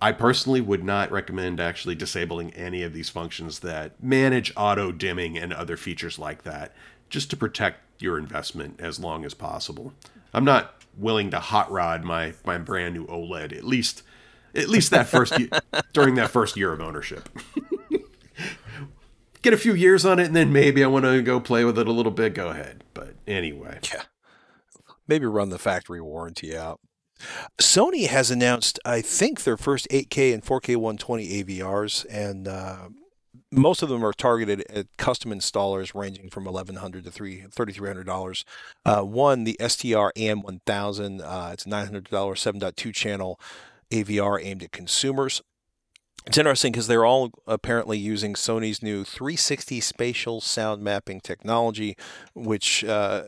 [0.00, 5.38] I personally would not recommend actually disabling any of these functions that manage auto dimming
[5.38, 6.74] and other features like that,
[7.08, 9.92] just to protect your investment as long as possible.
[10.32, 14.02] I'm not willing to hot rod my my brand new OLED at least
[14.54, 15.48] at least that first year,
[15.92, 17.28] during that first year of ownership.
[19.44, 21.78] Get a few years on it and then maybe I want to go play with
[21.78, 22.82] it a little bit, go ahead.
[22.94, 23.78] But anyway.
[23.92, 24.04] Yeah.
[25.06, 26.80] Maybe run the factory warranty out.
[27.60, 32.88] Sony has announced, I think, their first 8K and 4K 120 AVRs, and uh,
[33.52, 38.44] most of them are targeted at custom installers ranging from 1,100 to $3,300.
[38.86, 43.38] Uh, one, the STR AN1000, uh, it's $900 7.2 channel
[43.90, 45.42] AVR aimed at consumers.
[46.26, 51.96] It's interesting because they're all apparently using Sony's new 360 spatial sound mapping technology,
[52.34, 53.24] which uh,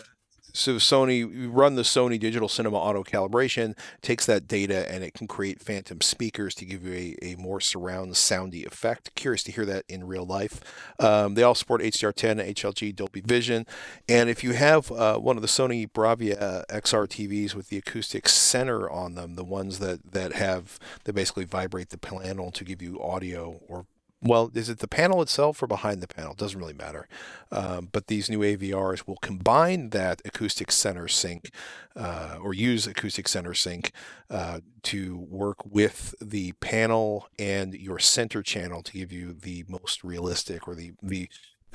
[0.56, 5.14] so Sony you run the Sony Digital Cinema Auto Calibration, takes that data and it
[5.14, 9.14] can create phantom speakers to give you a, a more surround soundy effect.
[9.14, 10.60] Curious to hear that in real life.
[10.98, 13.66] Um, they all support HDR10, HLG, Dolby Vision,
[14.08, 18.28] and if you have uh, one of the Sony Bravia XR TVs with the acoustic
[18.28, 22.80] center on them, the ones that that have that basically vibrate the panel to give
[22.80, 23.86] you audio or
[24.26, 26.32] well, is it the panel itself or behind the panel?
[26.32, 27.08] It doesn't really matter.
[27.50, 31.50] Um, but these new AVRs will combine that acoustic center sync
[31.94, 33.92] uh, or use acoustic center sync
[34.30, 40.04] uh, to work with the panel and your center channel to give you the most
[40.04, 41.28] realistic or the, the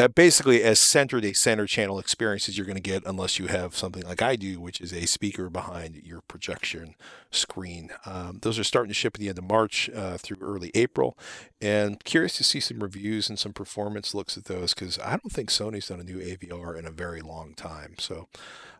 [0.08, 3.76] basically as centered a center channel experience as you're going to get unless you have
[3.76, 6.96] something like I do, which is a speaker behind your projection
[7.30, 7.92] screen.
[8.06, 11.18] Um, those are starting to ship at the end of March uh, through early April,
[11.62, 15.32] and curious to see some reviews and some performance looks at those because I don't
[15.32, 17.96] think Sony's done a new AVR in a very long time.
[18.00, 18.28] So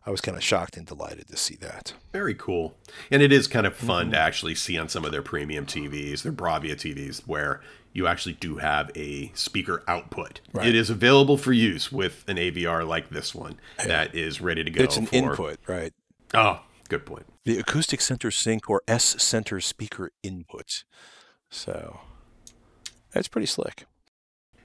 [0.04, 1.94] I was kind of shocked and delighted to see that.
[2.12, 2.74] Very cool.
[3.10, 4.12] And it is kind of fun mm-hmm.
[4.12, 7.60] to actually see on some of their premium TVs, their Bravia TVs, where
[7.92, 10.40] you actually do have a speaker output.
[10.52, 10.68] Right.
[10.68, 14.70] It is available for use with an AVR like this one that is ready to
[14.70, 14.82] go.
[14.82, 15.92] It's an for, input, right?
[16.34, 16.60] Oh
[16.92, 17.24] Good point.
[17.46, 20.84] The acoustic center sync or S center speaker input.
[21.48, 22.00] So
[23.12, 23.86] that's pretty slick.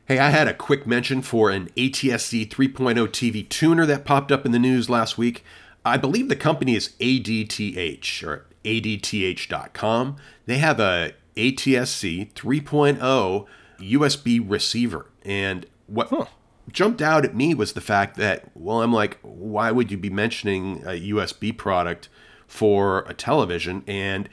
[0.08, 4.46] Hey, I had a quick mention for an ATSC 3.0 TV tuner that popped up
[4.46, 5.46] in the news last week.
[5.86, 10.18] I believe the company is ADTH or ADTH.com.
[10.48, 13.45] They have a ATSC 3.0
[13.80, 15.08] USB receiver.
[15.23, 16.26] And what huh.
[16.71, 20.10] jumped out at me was the fact that, well, I'm like, why would you be
[20.10, 22.10] mentioning a USB product
[22.47, 23.84] for a television?
[23.88, 24.28] And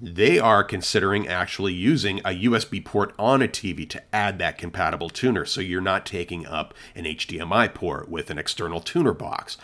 [0.00, 5.10] they are considering actually using a USB port on a TV to add that compatible
[5.10, 9.56] tuner so you're not taking up an HDMI port with an external tuner box.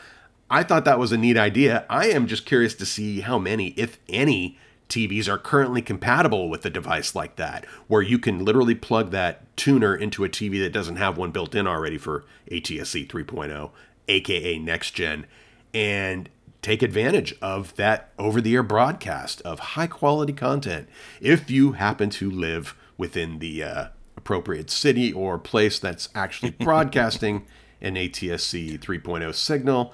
[0.50, 1.86] I thought that was a neat idea.
[1.88, 6.64] I am just curious to see how many, if any, TVs are currently compatible with
[6.66, 10.72] a device like that, where you can literally plug that tuner into a TV that
[10.72, 13.70] doesn't have one built in already for ATSC 3.0,
[14.08, 15.26] aka next gen,
[15.72, 16.28] and
[16.62, 20.88] take advantage of that over the air broadcast of high quality content
[21.20, 27.44] if you happen to live within the uh, appropriate city or place that's actually broadcasting
[27.82, 29.92] an ATSC 3.0 signal.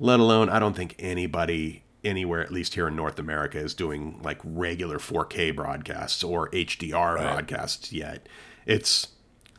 [0.00, 4.20] Let alone, I don't think anybody anywhere, at least here in North America, is doing
[4.22, 7.22] like regular 4K broadcasts or HDR right.
[7.22, 8.28] broadcasts yet.
[8.66, 9.08] It's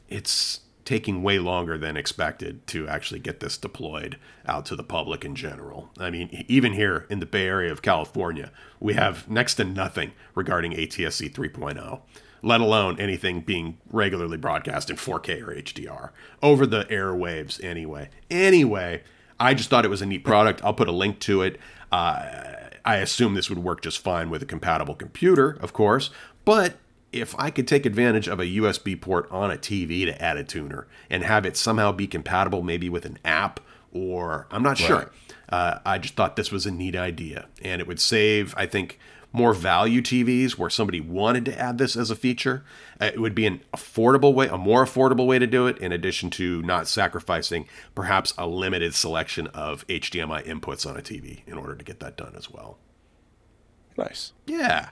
[0.07, 5.23] it's taking way longer than expected to actually get this deployed out to the public
[5.23, 5.91] in general.
[5.99, 10.13] I mean, even here in the Bay Area of California, we have next to nothing
[10.33, 12.01] regarding ATSC 3.0,
[12.41, 16.09] let alone anything being regularly broadcast in 4K or HDR
[16.41, 18.09] over the airwaves anyway.
[18.31, 19.03] Anyway,
[19.39, 20.61] I just thought it was a neat product.
[20.63, 21.59] I'll put a link to it.
[21.91, 22.25] Uh,
[22.85, 26.09] I assume this would work just fine with a compatible computer, of course,
[26.45, 26.75] but
[27.11, 30.43] if I could take advantage of a USB port on a TV to add a
[30.43, 33.59] tuner and have it somehow be compatible maybe with an app
[33.91, 34.87] or I'm not right.
[34.87, 35.11] sure.
[35.49, 38.99] Uh, I just thought this was a neat idea and it would save, I think,
[39.31, 42.63] more value TVs where somebody wanted to add this as a feature.
[42.99, 45.91] Uh, it would be an affordable way, a more affordable way to do it, in
[45.91, 51.57] addition to not sacrificing perhaps a limited selection of HDMI inputs on a TV in
[51.57, 52.77] order to get that done as well.
[53.97, 54.33] Nice.
[54.45, 54.89] Yeah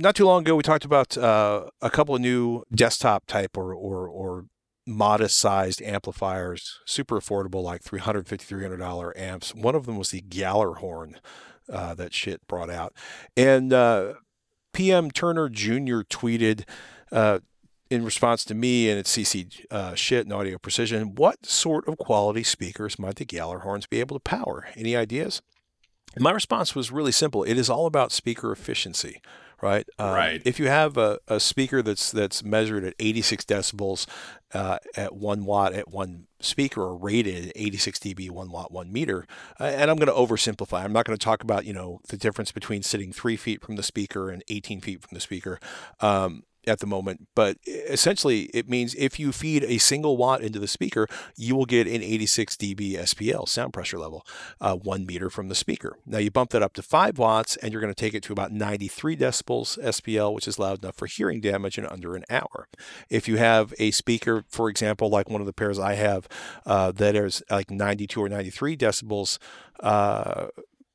[0.00, 3.74] not too long ago, we talked about uh, a couple of new desktop type or
[3.74, 4.46] or, or
[4.86, 9.54] modest sized amplifiers, super affordable, like $350, $300 amps.
[9.54, 11.16] One of them was the Gjallarhorn
[11.70, 12.94] uh, that Schiit brought out.
[13.36, 14.14] And uh,
[14.72, 16.02] PM Turner Jr.
[16.02, 16.64] tweeted
[17.12, 17.40] uh,
[17.90, 21.98] in response to me and its CC uh, Schiit and audio precision, what sort of
[21.98, 24.68] quality speakers might the Gjallarhorns be able to power?
[24.76, 25.42] Any ideas?
[26.18, 27.44] my response was really simple.
[27.44, 29.20] It is all about speaker efficiency
[29.62, 29.86] right?
[29.98, 30.42] Um, right.
[30.44, 34.06] If you have a, a speaker that's that's measured at 86 decibels
[34.54, 39.26] uh, at one watt at one speaker or rated 86 dB, one watt, one meter,
[39.58, 40.82] uh, and I'm going to oversimplify.
[40.82, 43.76] I'm not going to talk about you know the difference between sitting three feet from
[43.76, 45.58] the speaker and 18 feet from the speaker.
[46.00, 47.28] Um, at the moment.
[47.34, 51.66] But essentially, it means if you feed a single watt into the speaker, you will
[51.66, 54.26] get an 86 dB SPL sound pressure level,
[54.60, 55.98] uh, one meter from the speaker.
[56.06, 58.32] Now you bump that up to five watts, and you're going to take it to
[58.32, 62.68] about 93 decibels SPL, which is loud enough for hearing damage in under an hour.
[63.08, 66.28] If you have a speaker, for example, like one of the pairs I have,
[66.66, 69.38] uh, that is like 92 or 93 decibels.
[69.80, 70.48] Uh,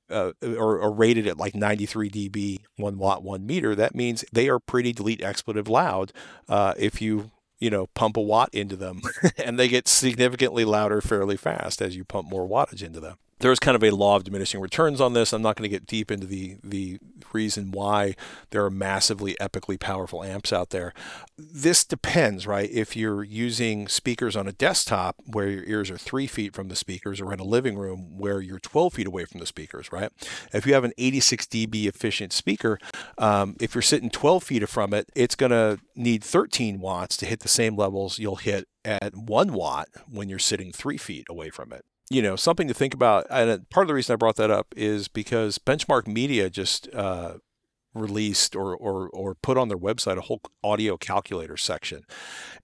[0.10, 4.48] uh, or, or, rated at like 93 dB, one watt, one meter, that means they
[4.50, 6.12] are pretty delete expletive loud.
[6.48, 9.02] Uh, if you you know pump a watt into them,
[9.44, 13.60] and they get significantly louder fairly fast as you pump more wattage into them there's
[13.60, 15.34] kind of a law of diminishing returns on this.
[15.34, 17.00] I'm not going to get deep into the the
[17.34, 18.16] reason why
[18.52, 20.94] there are massively epically powerful amps out there.
[21.38, 22.70] This depends, right?
[22.72, 26.76] If you're using speakers on a desktop where your ears are three feet from the
[26.78, 30.12] speakers, or in a living room where you're 12 feet away from the speakers, right?
[30.54, 32.80] If you have an 86 dB efficient speaker,
[33.18, 37.26] um, if you're sitting 12 feet from it, it's going to need 13 watts to
[37.26, 41.50] hit the same levels you'll hit at one watt when you're sitting three feet away
[41.50, 43.26] from it you know, something to think about.
[43.30, 47.36] And part of the reason I brought that up is because Benchmark Media just uh,
[47.94, 52.06] released or, or, or put on their website a whole audio calculator section.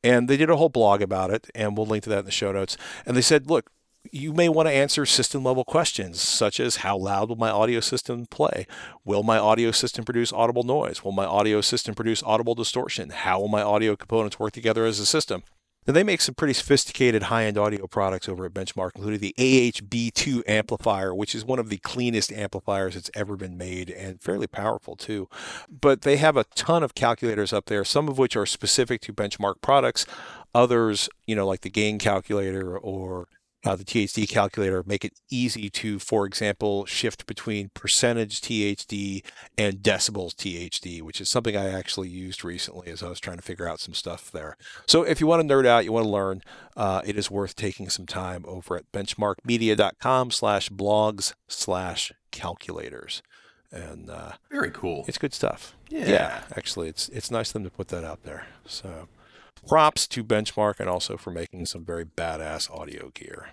[0.03, 2.31] And they did a whole blog about it, and we'll link to that in the
[2.31, 2.77] show notes.
[3.05, 3.71] And they said, look,
[4.11, 7.79] you may want to answer system level questions such as how loud will my audio
[7.79, 8.65] system play?
[9.05, 11.03] Will my audio system produce audible noise?
[11.03, 13.11] Will my audio system produce audible distortion?
[13.11, 15.43] How will my audio components work together as a system?
[15.87, 19.33] Now, they make some pretty sophisticated high end audio products over at Benchmark, including the
[19.39, 24.45] AHB2 amplifier, which is one of the cleanest amplifiers that's ever been made and fairly
[24.45, 25.27] powerful too.
[25.67, 29.13] But they have a ton of calculators up there, some of which are specific to
[29.13, 30.05] Benchmark products,
[30.53, 33.27] others, you know, like the gain calculator or
[33.63, 39.23] uh, the THD calculator, make it easy to, for example, shift between percentage THD
[39.57, 43.43] and decibels THD, which is something I actually used recently as I was trying to
[43.43, 44.57] figure out some stuff there.
[44.87, 46.41] So if you want to nerd out, you want to learn,
[46.75, 53.21] uh, it is worth taking some time over at benchmarkmedia.com slash blogs slash calculators.
[53.71, 55.05] And uh, Very cool.
[55.07, 55.75] it's good stuff.
[55.89, 56.09] Yeah.
[56.09, 56.41] yeah.
[56.57, 58.47] actually, it's it's nice of them to put that out there.
[58.65, 59.07] So
[59.67, 63.49] props to Benchmark and also for making some very badass audio gear.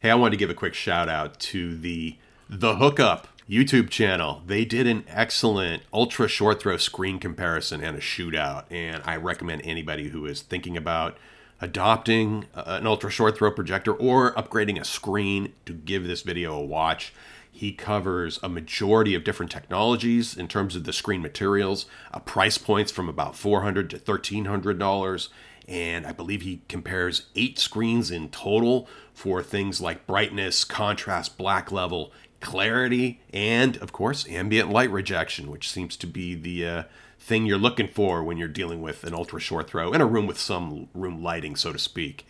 [0.00, 2.16] Hey, I wanted to give a quick shout out to the
[2.48, 4.42] The Hookup YouTube channel.
[4.46, 9.62] They did an excellent ultra short throw screen comparison and a shootout, and I recommend
[9.64, 11.16] anybody who is thinking about
[11.60, 16.54] adopting uh, an ultra short throw projector or upgrading a screen to give this video
[16.54, 17.12] a watch.
[17.56, 22.58] He covers a majority of different technologies in terms of the screen materials, uh, price
[22.58, 25.28] points from about 400 to $1,300
[25.66, 31.72] and I believe he compares eight screens in total for things like brightness, contrast, black
[31.72, 36.82] level, clarity, and of course, ambient light rejection, which seems to be the uh,
[37.18, 40.26] thing you're looking for when you're dealing with an ultra short throw in a room
[40.26, 42.26] with some room lighting, so to speak.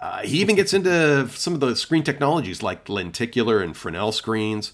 [0.00, 4.72] Uh, he even gets into some of the screen technologies like lenticular and Fresnel screens.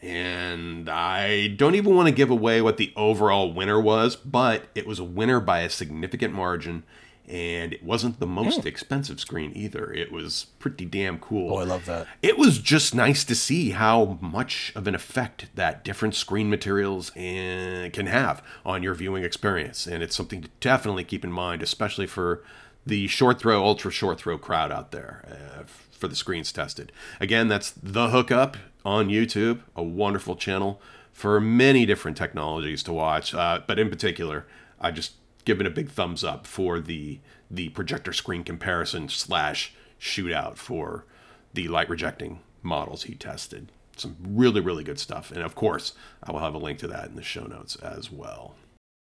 [0.00, 4.86] And I don't even want to give away what the overall winner was, but it
[4.86, 6.82] was a winner by a significant margin
[7.28, 9.92] and it wasn't the most expensive screen either.
[9.92, 11.54] It was pretty damn cool.
[11.54, 12.06] Oh, I love that.
[12.20, 17.12] It was just nice to see how much of an effect that different screen materials
[17.16, 21.62] eh, can have on your viewing experience, and it's something to definitely keep in mind,
[21.62, 22.42] especially for
[22.86, 26.92] the short throw, ultra short throw crowd out there uh, for the screens tested.
[27.20, 30.80] Again, that's the hookup on YouTube, a wonderful channel
[31.12, 34.46] for many different technologies to watch, uh, but in particular,
[34.80, 35.14] I just
[35.44, 41.04] given a big thumbs up for the the projector screen comparison slash shootout for
[41.52, 43.70] the light rejecting models he tested.
[43.96, 45.92] Some really really good stuff, and of course,
[46.22, 48.54] I will have a link to that in the show notes as well.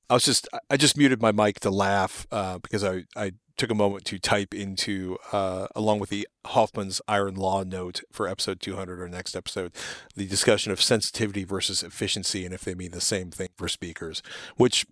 [0.08, 3.70] I was just I just muted my mic to laugh uh, because I, I took
[3.70, 8.60] a moment to type into uh, along with the Hoffman's iron law note for episode
[8.60, 9.72] 200 or next episode
[10.14, 14.22] the discussion of sensitivity versus efficiency and if they mean the same thing for speakers
[14.56, 14.86] which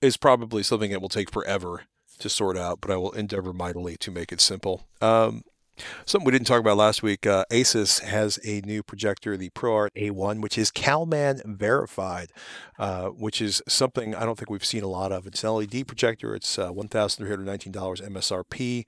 [0.00, 1.82] is probably something that will take forever
[2.18, 4.86] to sort out but I will endeavor mightily to make it simple.
[5.00, 5.42] Um,
[6.04, 7.26] Something we didn't talk about last week.
[7.26, 12.30] Uh, Asus has a new projector, the ProArt A1, which is Calman verified,
[12.78, 15.26] uh, which is something I don't think we've seen a lot of.
[15.26, 16.34] It's an LED projector.
[16.34, 18.86] It's uh, $1,319 MSRP.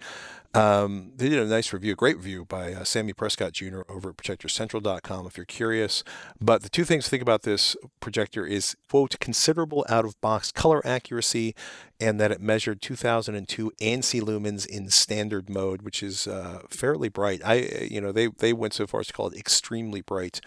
[0.54, 3.80] Um, they did a nice review, a great review by uh, Sammy Prescott Jr.
[3.88, 6.04] over at ProjectorCentral.com if you're curious.
[6.40, 10.52] But the two things to think about this projector is, quote, considerable out of box
[10.52, 11.56] color accuracy
[11.98, 17.40] and that it measured 2002 ANSI lumens in standard mode, which is uh, fairly bright.
[17.44, 20.40] I, you know, they, they went so far as to call it extremely bright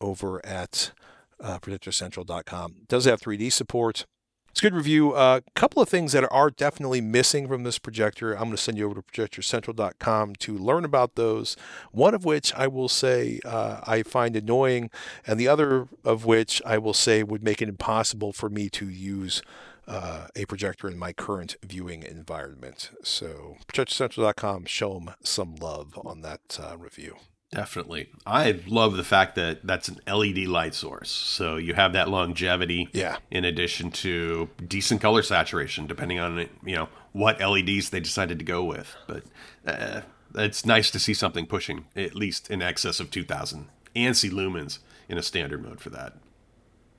[0.00, 0.92] over at
[1.40, 2.76] uh, ProjectorCentral.com.
[2.82, 4.06] It does have 3D support.
[4.50, 5.12] It's a good review.
[5.14, 8.32] A uh, couple of things that are definitely missing from this projector.
[8.32, 11.56] I'm going to send you over to projectorcentral.com to learn about those.
[11.92, 14.90] One of which I will say uh, I find annoying,
[15.26, 18.88] and the other of which I will say would make it impossible for me to
[18.88, 19.42] use
[19.86, 22.90] uh, a projector in my current viewing environment.
[23.02, 27.16] So, projectorcentral.com, show them some love on that uh, review.
[27.50, 28.10] Definitely.
[28.26, 31.08] I love the fact that that's an LED light source.
[31.10, 33.16] So you have that longevity Yeah.
[33.30, 38.44] in addition to decent color saturation depending on you know what LEDs they decided to
[38.44, 38.94] go with.
[39.06, 39.24] But
[39.66, 40.02] uh,
[40.34, 45.16] it's nice to see something pushing at least in excess of 2000 ANSI lumens in
[45.16, 46.14] a standard mode for that.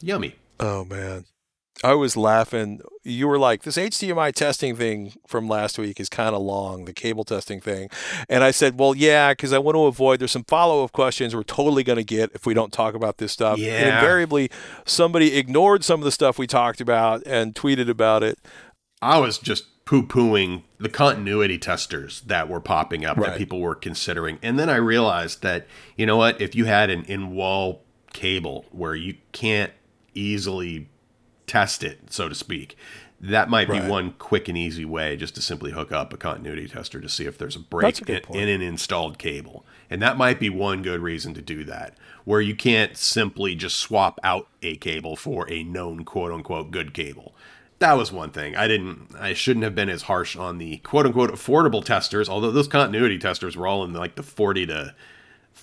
[0.01, 0.35] Yummy.
[0.59, 1.25] Oh man.
[1.83, 2.81] I was laughing.
[3.03, 6.93] You were like, this HDMI testing thing from last week is kind of long, the
[6.93, 7.89] cable testing thing.
[8.27, 11.33] And I said, well, yeah, because I want to avoid, there's some follow up questions
[11.33, 13.59] we're totally going to get if we don't talk about this stuff.
[13.59, 13.77] Yeah.
[13.77, 14.51] And invariably,
[14.85, 18.37] somebody ignored some of the stuff we talked about and tweeted about it.
[19.01, 23.31] I was just poo pooing the continuity testers that were popping up Right.
[23.31, 24.37] that people were considering.
[24.43, 25.65] And then I realized that,
[25.95, 29.71] you know what, if you had an in wall cable where you can't
[30.13, 30.89] easily
[31.49, 32.77] test it, so to speak,
[33.21, 36.67] that might be one quick and easy way just to simply hook up a continuity
[36.67, 39.65] tester to see if there's a break a in, in an installed cable.
[39.89, 43.77] And that might be one good reason to do that, where you can't simply just
[43.77, 47.33] swap out a cable for a known quote unquote good cable.
[47.79, 48.55] That was one thing.
[48.55, 52.51] I didn't I shouldn't have been as harsh on the quote unquote affordable testers, although
[52.51, 54.95] those continuity testers were all in like the 40 to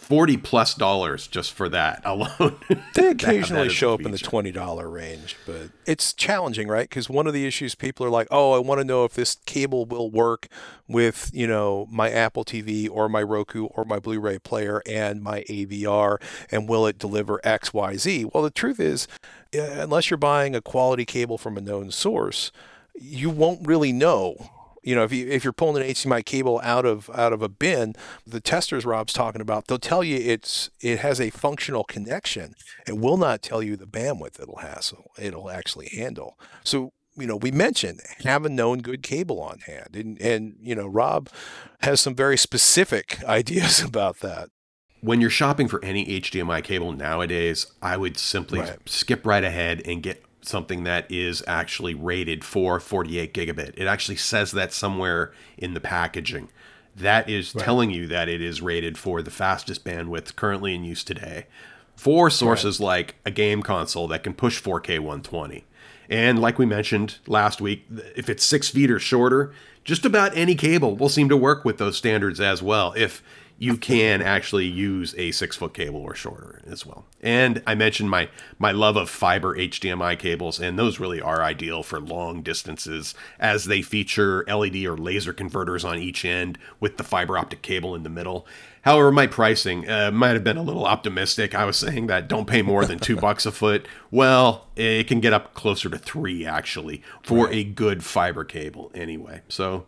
[0.07, 2.57] 40 plus dollars just for that alone.
[2.95, 6.89] They occasionally show up in the twenty dollar range, but it's challenging, right?
[6.89, 9.37] Because one of the issues people are like, "Oh, I want to know if this
[9.47, 10.47] cable will work
[10.89, 15.43] with you know my Apple TV or my Roku or my Blu-ray player and my
[15.51, 19.09] AVR, and will it deliver X, Y, Z?" Well, the truth is,
[19.55, 22.51] uh, unless you're buying a quality cable from a known source,
[22.95, 24.51] you won't really know
[24.87, 27.49] you know, if you if you're pulling an HDMI cable out of out of a
[27.49, 27.95] bin,
[28.27, 32.55] the testers Rob's talking about, they'll tell you it's it has a functional connection.
[32.87, 36.39] It will not tell you the bandwidth it'll hassle it'll actually handle.
[36.63, 40.75] So you know, we mentioned have a known good cable on hand, and and you
[40.77, 41.29] know, Rob
[41.81, 44.51] has some very specific ideas about that.
[45.01, 48.79] When you're shopping for any HDMI cable nowadays, I would simply Right.
[48.87, 53.75] skip right ahead and get something that is actually rated for 48 gigabit.
[53.77, 56.49] It actually says that somewhere in the packaging.
[56.95, 61.05] That is telling you that it is rated for the fastest bandwidth currently in use
[61.05, 61.47] today
[61.95, 65.65] for sources like a game console that can push 4K 120.
[66.09, 67.85] And like we mentioned last week,
[68.15, 69.53] if it's six feet or shorter,
[69.85, 72.93] just about any cable will seem to work with those standards as well.
[72.97, 73.23] If
[73.59, 77.07] you can actually use a six foot cable or shorter as well.
[77.23, 78.29] And I mentioned my
[78.59, 83.65] my love of fiber HDMI cables, and those really are ideal for long distances as
[83.65, 88.03] they feature LED or laser converters on each end with the fiber optic cable in
[88.03, 88.47] the middle.
[88.83, 91.55] However, my pricing uh, might have been a little optimistic.
[91.55, 93.89] I was saying that don't pay more than two bucks a foot.
[94.11, 99.41] Well, it can get up closer to three actually for a good fiber cable anyway.
[99.49, 99.87] So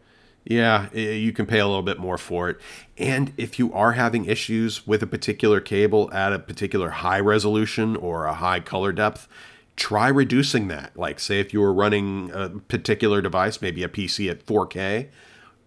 [0.49, 2.59] yeah, you can pay a little bit more for it.
[2.97, 7.95] And if you are having issues with a particular cable at a particular high resolution
[7.97, 9.29] or a high color depth,
[9.77, 10.97] try reducing that.
[10.97, 15.09] Like, say, if you were running a particular device, maybe a PC at 4K,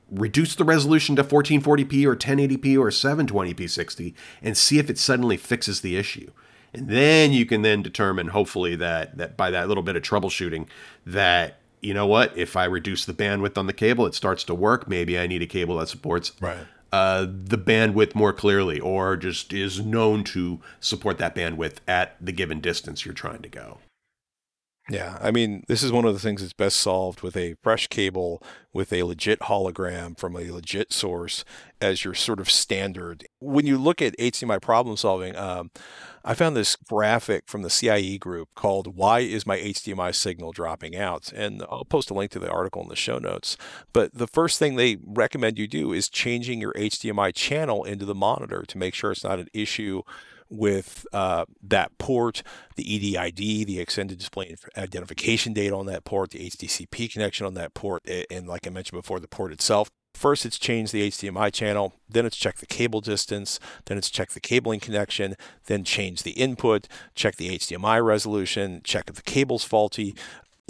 [0.09, 5.37] reduce the resolution to 1440p or 1080p or 720p 60 and see if it suddenly
[5.37, 6.31] fixes the issue.
[6.73, 10.67] And then you can then determine, hopefully, that that by that little bit of troubleshooting,
[11.05, 14.55] that you know what, if I reduce the bandwidth on the cable, it starts to
[14.55, 14.87] work.
[14.87, 16.65] Maybe I need a cable that supports Right.
[16.91, 22.31] uh, the bandwidth more clearly, or just is known to support that bandwidth at the
[22.31, 23.79] given distance you're trying to go.
[24.89, 27.87] Yeah, I mean, this is one of the things that's best solved with a fresh
[27.87, 28.41] cable
[28.73, 31.45] with a legit hologram from a legit source
[31.79, 33.25] as your sort of standard.
[33.39, 35.69] When you look at HDMI problem solving, um,
[36.23, 40.95] I found this graphic from the CIE group called Why is My HDMI Signal Dropping
[40.95, 41.31] Out?
[41.33, 43.57] And I'll post a link to the article in the show notes.
[43.91, 48.13] But the first thing they recommend you do is changing your HDMI channel into the
[48.13, 50.03] monitor to make sure it's not an issue
[50.51, 52.43] with uh, that port,
[52.75, 57.73] the EDID, the extended display identification data on that port, the HDCP connection on that
[57.73, 59.89] port, and like I mentioned before, the port itself.
[60.13, 64.33] First, it's changed the HDMI channel, then it's checked the cable distance, then it's checked
[64.33, 65.35] the cabling connection,
[65.65, 70.15] then change the input, check the HDMI resolution, check if the cable's faulty.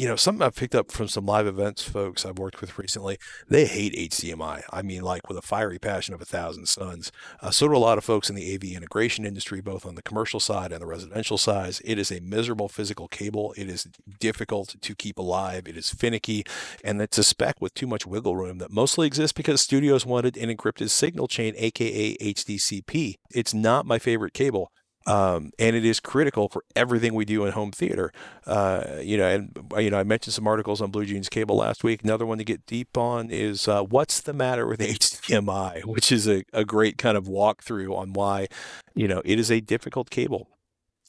[0.02, 3.20] You know, something I've picked up from some live events folks I've worked with recently,
[3.48, 4.64] they hate HDMI.
[4.74, 7.12] I mean, like with a fiery passion of a thousand suns.
[7.40, 10.02] Uh, so do a lot of folks in the AV integration industry, both on the
[10.02, 11.78] commercial side and the residential side.
[11.86, 13.54] It is a miserable physical cable.
[13.56, 13.88] It is
[14.20, 15.68] difficult to keep alive.
[15.68, 16.46] It is finicky,
[16.84, 20.36] and it's a spec with too much wiggle room that mostly exists because studios wanted
[20.36, 23.18] an encrypted signal chain, aka HDCP.
[23.30, 24.72] It's not my favorite cable.
[25.08, 28.12] Um, and it is critical for everything we do in home theater.
[28.46, 31.84] Uh, you know, and you know, I mentioned some articles on Blue Jeans Cable last
[31.84, 32.04] week.
[32.04, 36.28] Another one to get deep on is uh, what's the matter with HDMI, which is
[36.28, 38.48] a, a great kind of walkthrough on why,
[38.94, 40.48] you know, it is a difficult cable.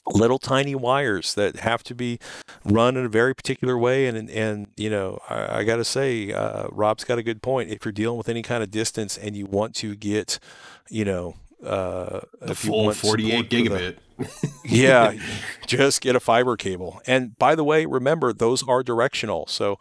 [0.04, 2.18] Little tiny wires that have to be
[2.64, 5.84] run in a very particular way, and and and you know, I, I got to
[5.84, 7.70] say, uh, Rob's got a good point.
[7.70, 10.40] If you're dealing with any kind of distance and you want to get,
[10.90, 13.96] you know, uh, The full 48 support for the- gigabit.
[14.64, 15.14] yeah,
[15.66, 17.00] just get a fiber cable.
[17.06, 19.46] And by the way, remember those are directional.
[19.48, 19.78] So,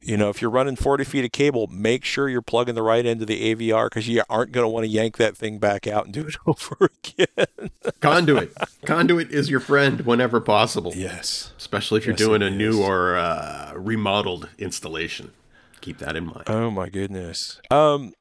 [0.00, 3.04] you know, if you're running 40 feet of cable, make sure you're plugging the right
[3.04, 5.86] end of the AVR because you aren't going to want to yank that thing back
[5.86, 7.68] out and do it over again.
[8.00, 8.52] Conduit.
[8.86, 10.92] Conduit is your friend whenever possible.
[10.94, 11.52] yes.
[11.58, 15.32] Especially if you're doing a new or uh, remodeled installation.
[15.82, 16.44] Keep that in mind.
[16.46, 17.60] Oh my goodness.
[17.70, 18.14] Um,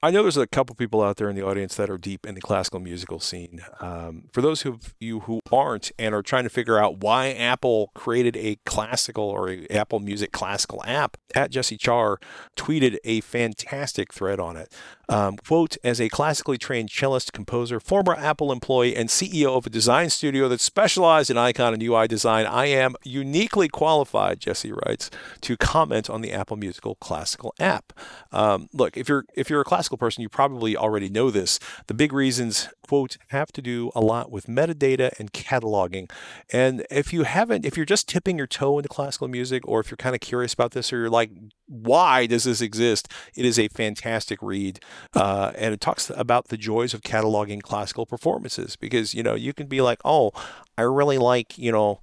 [0.00, 2.36] I know there's a couple people out there in the audience that are deep in
[2.36, 3.62] the classical musical scene.
[3.80, 7.90] Um, for those of you who aren't and are trying to figure out why Apple
[7.96, 12.18] created a classical or a Apple Music classical app, at Jesse Char
[12.56, 14.72] tweeted a fantastic thread on it.
[15.10, 19.70] Um, quote, as a classically trained cellist, composer, former Apple employee, and CEO of a
[19.70, 25.10] design studio that specialized in icon and UI design, I am uniquely qualified, Jesse writes,
[25.40, 27.94] to comment on the Apple Musical classical app.
[28.32, 31.58] Um, look, if you're if you're a classical person, you probably already know this.
[31.86, 36.10] The big reasons, quote, have to do a lot with metadata and cataloging.
[36.52, 39.90] And if you haven't, if you're just tipping your toe into classical music, or if
[39.90, 41.30] you're kind of curious about this, or you're like,
[41.66, 43.08] why does this exist?
[43.34, 44.80] It is a fantastic read,
[45.14, 49.52] uh, and it talks about the joys of cataloging classical performances because you know you
[49.52, 50.32] can be like, oh,
[50.76, 52.00] I really like you know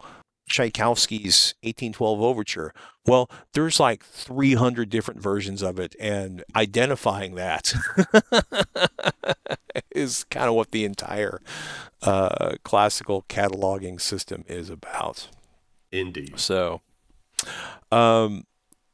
[0.48, 2.74] Tchaikovsky's 1812 overture.
[3.06, 7.74] Well, there's like 300 different versions of it, and identifying that
[9.92, 11.42] is kind of what the entire
[12.02, 15.30] uh, classical cataloging system is about.
[15.92, 16.40] Indeed.
[16.40, 16.82] So,
[17.92, 18.46] um,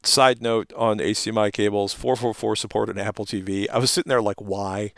[0.02, 3.68] side note on HDMI cables, 444 support on Apple TV.
[3.70, 4.92] I was sitting there like, why?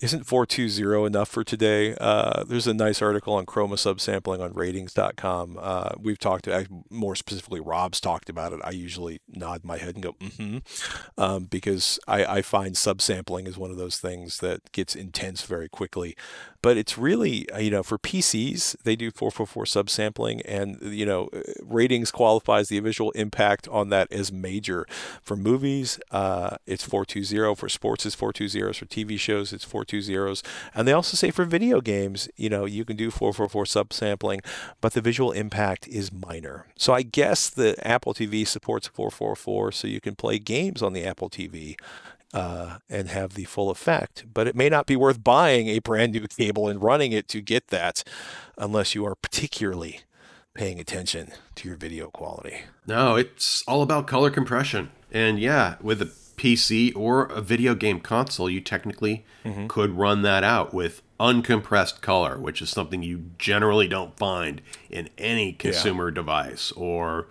[0.00, 1.96] Isn't 420 enough for today?
[2.00, 5.58] Uh, there's a nice article on chroma subsampling on rtings.com.
[5.60, 8.60] Uh, we've talked to, more specifically, Rob's talked about it.
[8.62, 10.58] I usually nod my head and go, mm-hmm,
[11.20, 15.68] um, because I, I find subsampling is one of those things that gets intense very
[15.68, 16.16] quickly.
[16.62, 21.28] But it's really, uh, you know, for PCs, they do 444 subsampling, and, you know,
[21.32, 24.86] uh, RTINGS qualifies the visual impact on that as major.
[25.22, 27.56] For movies, uh, it's 420.
[27.56, 28.72] For sports, it's 420.
[28.74, 30.42] For TV shows, it's 420 two zeros.
[30.74, 34.44] And they also say for video games, you know, you can do 444 subsampling,
[34.80, 36.66] but the visual impact is minor.
[36.76, 41.04] So I guess the Apple TV supports 444, so you can play games on the
[41.04, 41.76] Apple TV.
[42.34, 46.12] Uh, and have the full effect, but it may not be worth buying a brand
[46.12, 48.04] new cable and running it to get that
[48.58, 50.00] unless you are particularly
[50.52, 52.64] paying attention to your video quality.
[52.86, 54.90] No, it's all about color compression.
[55.10, 59.66] And yeah, with the PC or a video game console, you technically mm-hmm.
[59.66, 65.10] could run that out with uncompressed color, which is something you generally don't find in
[65.18, 66.14] any consumer yeah.
[66.14, 66.72] device.
[66.72, 67.26] Or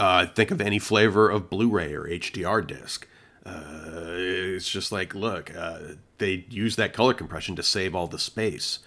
[0.00, 3.06] uh, think of any flavor of Blu ray or HDR disc.
[3.44, 5.78] Uh, it's just like, look, uh,
[6.18, 8.80] they use that color compression to save all the space.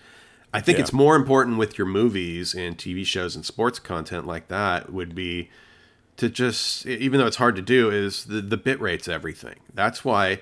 [0.53, 0.83] I think yeah.
[0.83, 5.13] it's more important with your movies and TV shows and sports content like that would
[5.13, 5.49] be
[6.19, 9.55] to just even though it's hard to do is the, the bit rate's everything.
[9.73, 10.39] That's why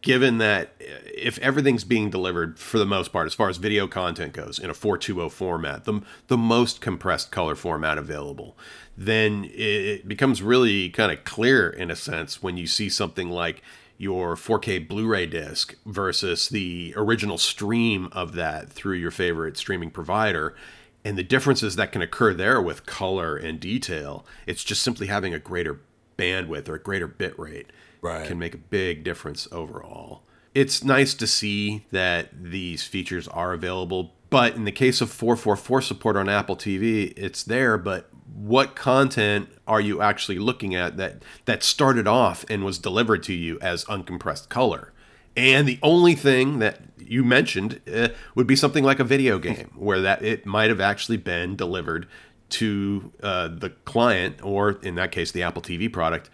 [0.00, 0.84] given that eh,
[1.14, 4.68] if everything's being delivered for the most part as far as video content goes in
[4.68, 8.56] a 420 format the, the most compressed color format available
[8.96, 13.62] then it becomes really kind of clear in a sense when you see something like
[13.96, 20.56] your 4K Blu-ray disc versus the original stream of that through your favorite streaming provider
[21.04, 25.34] and the differences that can occur there with color and detail it's just simply having
[25.34, 25.80] a greater
[26.16, 28.26] bandwidth or a greater bit rate right.
[28.26, 30.22] can make a big difference overall
[30.54, 35.82] it's nice to see that these features are available but in the case of 444
[35.82, 41.22] support on apple tv it's there but what content are you actually looking at that
[41.44, 44.92] that started off and was delivered to you as uncompressed color
[45.36, 49.70] and the only thing that you mentioned uh, would be something like a video game,
[49.74, 52.06] where that it might have actually been delivered
[52.50, 56.28] to uh, the client, or in that case, the Apple TV product,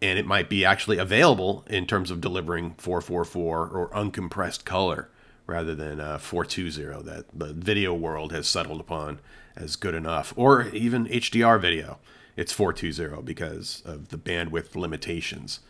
[0.00, 5.08] and it might be actually available in terms of delivering 444 or uncompressed color
[5.46, 9.20] rather than uh, 420 that the video world has settled upon
[9.56, 11.98] as good enough, or even HDR video.
[12.36, 15.60] It's 420 because of the bandwidth limitations.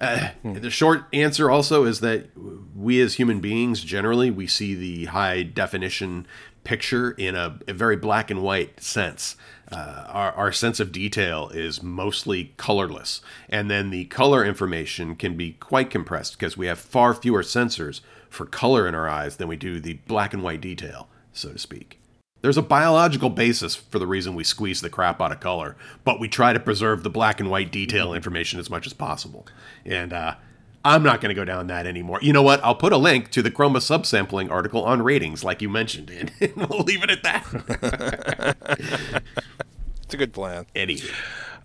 [0.00, 2.28] Uh, the short answer also is that
[2.76, 6.26] we as human beings generally we see the high definition
[6.64, 9.36] picture in a, a very black and white sense.
[9.72, 15.36] Uh, our, our sense of detail is mostly colorless, and then the color information can
[15.36, 18.00] be quite compressed because we have far fewer sensors
[18.30, 21.58] for color in our eyes than we do the black and white detail, so to
[21.58, 21.97] speak.
[22.40, 26.20] There's a biological basis for the reason we squeeze the crap out of color, but
[26.20, 29.46] we try to preserve the black and white detail information as much as possible.
[29.84, 30.36] And uh,
[30.84, 32.20] I'm not going to go down that anymore.
[32.22, 32.62] You know what?
[32.62, 36.30] I'll put a link to the Chroma subsampling article on RTINGS, like you mentioned, and
[36.56, 39.22] we'll leave it at that.
[40.04, 40.66] it's a good plan.
[40.76, 41.02] Eddie.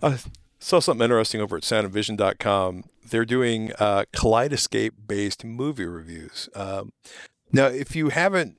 [0.02, 0.16] Uh,
[0.58, 2.84] saw something interesting over at soundandvision.com.
[3.08, 6.48] They're doing uh, Kaleidescape based movie reviews.
[6.54, 6.92] Um,
[7.52, 8.58] now, if you haven't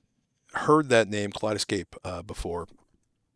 [0.56, 2.68] heard that name, Kaleidescape, uh, before.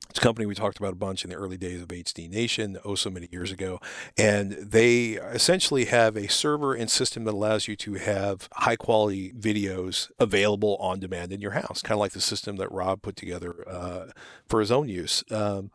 [0.09, 2.79] It's a company we talked about a bunch in the early days of HD Nation,
[2.83, 3.79] oh so many years ago.
[4.17, 9.31] And they essentially have a server and system that allows you to have high quality
[9.33, 13.15] videos available on demand in your house, kind of like the system that Rob put
[13.15, 14.07] together uh,
[14.47, 15.23] for his own use.
[15.29, 15.69] Um,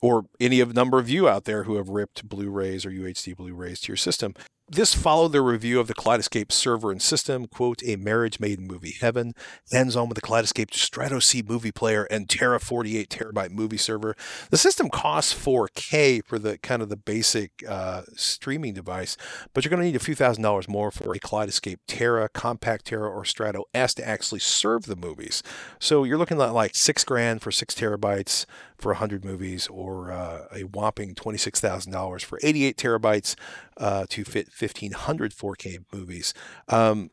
[0.00, 3.80] or any of number of you out there who have ripped Blu-rays or UHD Blu-rays
[3.80, 4.34] to your system
[4.72, 8.66] this followed their review of the Kaleidescape server and system, quote, a marriage made in
[8.66, 9.34] movie heaven,
[9.70, 14.16] ends on with the Kaleidescape Strato C movie player and Terra 48 terabyte movie server.
[14.50, 19.18] The system costs 4K for the kind of the basic uh, streaming device,
[19.52, 22.86] but you're going to need a few thousand dollars more for a Kaleidescape Terra, Compact
[22.86, 25.42] Terra, or Strato S to actually serve the movies.
[25.80, 28.46] So you're looking at like six grand for six terabytes
[28.82, 33.36] for 100 movies, or uh, a whopping $26,000 for 88 terabytes
[33.76, 36.34] uh, to fit 1,500 4K movies.
[36.68, 37.10] Um,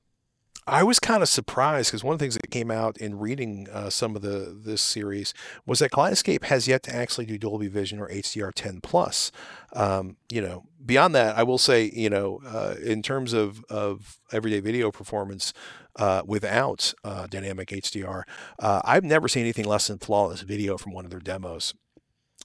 [0.69, 3.67] I was kind of surprised because one of the things that came out in reading
[3.71, 5.33] uh, some of the this series
[5.65, 9.31] was that Kaleidescape has yet to actually do Dolby Vision or HDR10 plus.
[9.73, 14.19] Um, you know, beyond that, I will say, you know, uh, in terms of of
[14.31, 15.53] everyday video performance
[15.95, 18.23] uh, without uh, dynamic HDR,
[18.59, 21.73] uh, I've never seen anything less than flawless video from one of their demos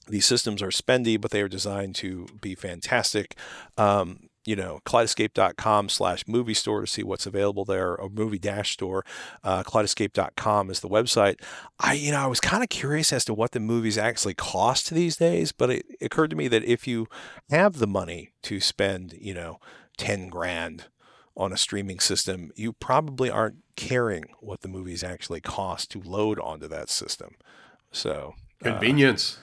[0.07, 3.35] these systems are spendy, but they are designed to be fantastic.
[3.77, 8.73] Um, you know, kaleidescape.com slash movie store to see what's available there, or movie dash
[8.73, 9.03] store.
[9.43, 11.41] Uh, kaleidescape.com is the website.
[11.79, 14.91] I, you know, I was kind of curious as to what the movies actually cost
[14.91, 17.07] these days, but it, occurred to me that if you
[17.49, 19.59] have the money to spend, you know,
[19.97, 20.85] 10 grand
[21.35, 26.39] on a streaming system, you probably aren't caring what the movies actually cost to load
[26.39, 27.35] onto that system.
[27.91, 29.39] So, Convenience.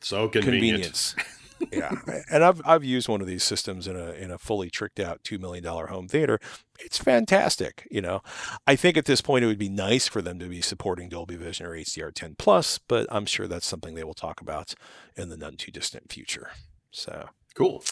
[0.00, 0.62] so convenient.
[0.62, 1.14] convenience.
[1.70, 1.92] yeah,
[2.30, 5.22] and I've I've used one of these systems in a in a fully tricked out
[5.22, 6.38] two million dollar home theater.
[6.80, 7.86] It's fantastic.
[7.90, 8.22] You know,
[8.66, 11.36] I think at this point it would be nice for them to be supporting Dolby
[11.36, 14.74] Vision or HDR10 plus, but I'm sure that's something they will talk about
[15.16, 16.50] in the none too distant future.
[16.90, 17.84] So Cool.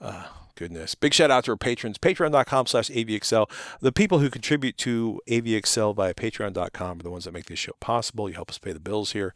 [0.00, 0.24] Uh,
[0.54, 0.94] goodness.
[0.94, 3.50] Big shout out to our patrons, patreon.com slash AVexcel.
[3.80, 7.72] The people who contribute to AVexcel via patreon.com are the ones that make this show
[7.80, 8.28] possible.
[8.28, 9.34] You help us pay the bills here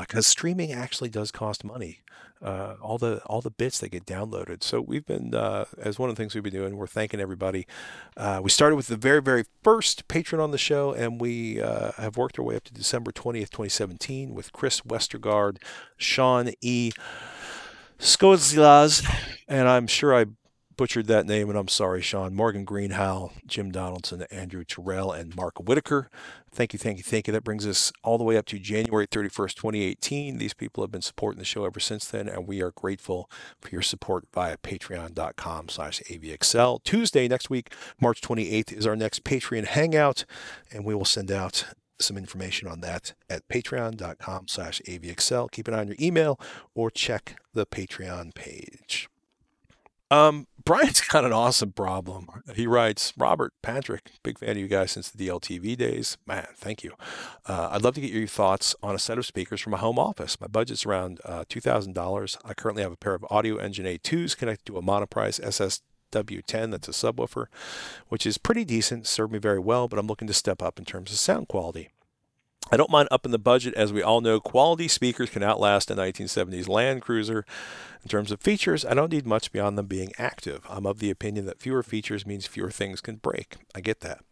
[0.00, 2.00] because streaming actually does cost money.
[2.42, 4.64] Uh, all the all the bits that get downloaded.
[4.64, 7.68] So we've been, uh, as one of the things we've been doing, we're thanking everybody.
[8.16, 11.92] Uh, we started with the very very first patron on the show, and we uh,
[11.98, 15.58] have worked our way up to December twentieth, twenty seventeen, with Chris Westergaard,
[15.96, 16.90] Sean E.
[18.02, 19.08] Skozlaz,
[19.46, 20.26] and I'm sure I
[20.76, 22.34] butchered that name, and I'm sorry, Sean.
[22.34, 26.10] Morgan Greenhow, Jim Donaldson, Andrew Terrell, and Mark Whitaker.
[26.50, 27.32] Thank you, thank you, thank you.
[27.32, 30.38] That brings us all the way up to January 31st, 2018.
[30.38, 33.30] These people have been supporting the show ever since then, and we are grateful
[33.60, 36.82] for your support via patreon.com slash avexcel.
[36.82, 40.24] Tuesday next week, March 28th, is our next Patreon hangout,
[40.72, 41.66] and we will send out
[42.00, 45.50] some information on that at patreon.com slash avexcel.
[45.50, 46.38] Keep an eye on your email
[46.74, 49.08] or check the Patreon page.
[50.12, 52.28] Um, Brian's got an awesome problem.
[52.54, 56.18] He writes, Robert, Patrick, big fan of you guys since the DLTV days.
[56.26, 56.92] Man, thank you.
[57.46, 59.98] Uh, I'd love to get your thoughts on a set of speakers for my home
[59.98, 60.38] office.
[60.38, 62.36] My budget's around uh, $2,000.
[62.44, 65.40] I currently have a pair of Audioengine A2s connected to a Monoprice
[66.12, 67.46] SSW10 that's a subwoofer,
[68.08, 70.84] which is pretty decent, served me very well, but I'm looking to step up in
[70.84, 71.90] terms of sound quality.
[72.72, 73.74] I don't mind upping the budget.
[73.74, 77.44] As we all know, quality speakers can outlast a 1970s Land Cruiser.
[78.02, 80.64] In terms of features, I don't need much beyond them being active.
[80.70, 83.56] I'm of the opinion that fewer features means fewer things can break.
[83.74, 84.24] I get that.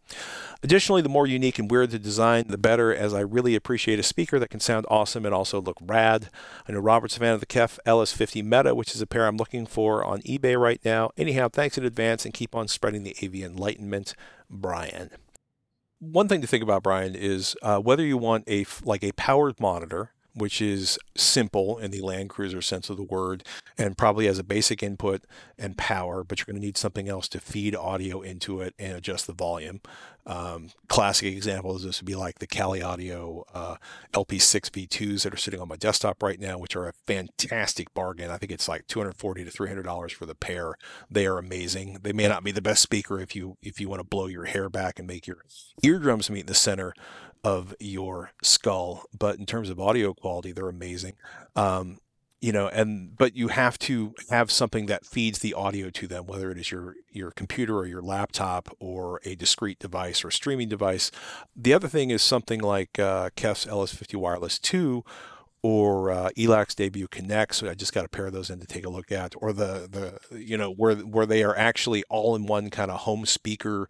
[0.63, 4.03] Additionally, the more unique and weird the design, the better, as I really appreciate a
[4.03, 6.31] speaker that can sound awesome and also look rad.
[6.67, 9.37] I know Robert's a fan of the KEF LS50 Meta, which is a pair I'm
[9.37, 11.11] looking for on eBay right now.
[11.15, 14.15] Anyhow, thanks in advance and keep on spreading the AV enlightenment,
[14.49, 15.11] Brian
[16.01, 19.59] one thing to think about, Brian, is uh, whether you want a like a powered
[19.59, 23.43] monitor, which is simple in the Land Cruiser sense of the word,
[23.77, 25.23] and probably has a basic input
[25.57, 28.93] and power, but you're going to need something else to feed audio into it and
[28.93, 29.81] adjust the volume.
[30.25, 33.77] Um, classic example is this would be like the Kali Audio uh,
[34.13, 38.29] LP6 V2s that are sitting on my desktop right now, which are a fantastic bargain.
[38.29, 40.75] I think it's like 240 to 300 dollars for the pair.
[41.09, 41.99] They are amazing.
[42.03, 44.45] They may not be the best speaker if you if you want to blow your
[44.45, 45.43] hair back and make your
[45.81, 46.93] eardrums meet in the center
[47.43, 51.13] of your skull, but in terms of audio quality, they're amazing.
[51.55, 51.99] Um,
[52.41, 56.25] you know and but you have to have something that feeds the audio to them
[56.25, 60.67] whether it is your your computer or your laptop or a discrete device or streaming
[60.67, 61.11] device
[61.55, 65.03] the other thing is something like uh, kef's ls50 wireless 2
[65.63, 68.65] or uh, ELAC debut connect so i just got a pair of those in to
[68.65, 69.87] take a look at or the
[70.31, 73.87] the you know where where they are actually all in one kind of home speaker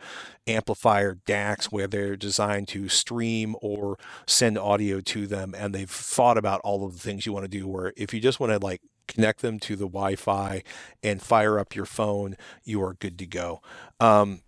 [0.48, 3.98] amplifier DACs where they're designed to stream or
[4.28, 7.50] send audio to them and they've thought about all of the things you want to
[7.50, 10.64] do where if you just want to like connect them to the wi-fi
[11.04, 13.62] and fire up your phone you are good to go.
[14.00, 14.42] Um,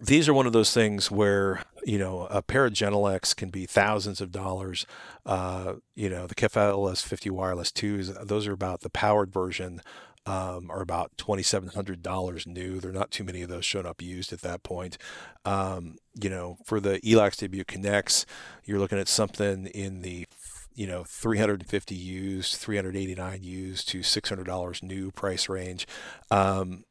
[0.00, 3.66] these are one of those things where you know a pair of Genelecs can be
[3.66, 4.86] thousands of dollars.
[5.26, 9.80] Uh, you know the KEF LS50 wireless twos; those are about the powered version
[10.28, 12.80] um, are about $2,700 new.
[12.80, 14.98] There are not too many of those showing up used at that point.
[15.46, 18.26] Um, you know, for the ELAC debut connects,
[18.64, 20.26] you're looking at something in the
[20.74, 25.88] you know 350 used 389 used to $600 new price range
[26.30, 26.84] um,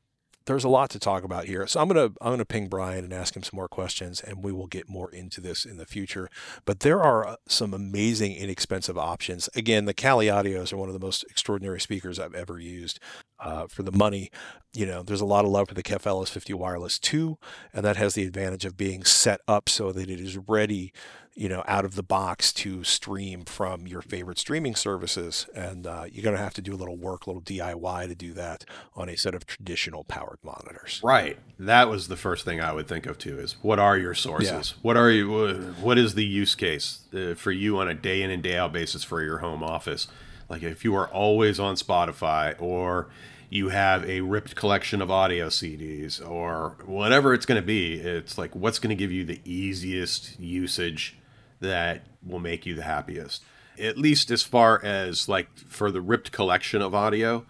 [0.47, 1.67] there's a lot to talk about here.
[1.67, 4.51] So I'm gonna I'm gonna ping Brian and ask him some more questions, and we
[4.51, 6.29] will get more into this in the future.
[6.65, 9.49] But there are uh, some amazing inexpensive options.
[9.55, 12.99] Again, the Kali Audios are one of the most extraordinary speakers I've ever used
[13.39, 14.31] uh, for the money.
[14.73, 17.38] You know, there's a lot of love for the KEF LS50 Wireless 2,
[17.73, 20.93] and that has the advantage of being set up so that it is ready
[21.38, 25.47] you know, out of the box to stream from your favorite streaming services.
[25.53, 28.15] And uh, you're going to have to do a little work, a little DIY to
[28.15, 28.65] do that
[28.95, 30.99] on a set of traditional powered monitors.
[31.03, 31.38] Right.
[31.59, 34.73] That was the first thing I would think of too is what are your sources?
[34.75, 34.79] Yeah.
[34.81, 38.31] What are you, what is the use case uh, for you on a day in
[38.31, 40.07] and day out basis for your home office?
[40.49, 43.07] Like if you are always on Spotify or
[43.49, 48.37] you have a ripped collection of audio CDs or whatever it's going to be, it's
[48.37, 51.17] like what's going to give you the easiest usage
[51.59, 53.43] that will make you the happiest.
[53.79, 57.45] At least as far as like for the ripped collection of audio,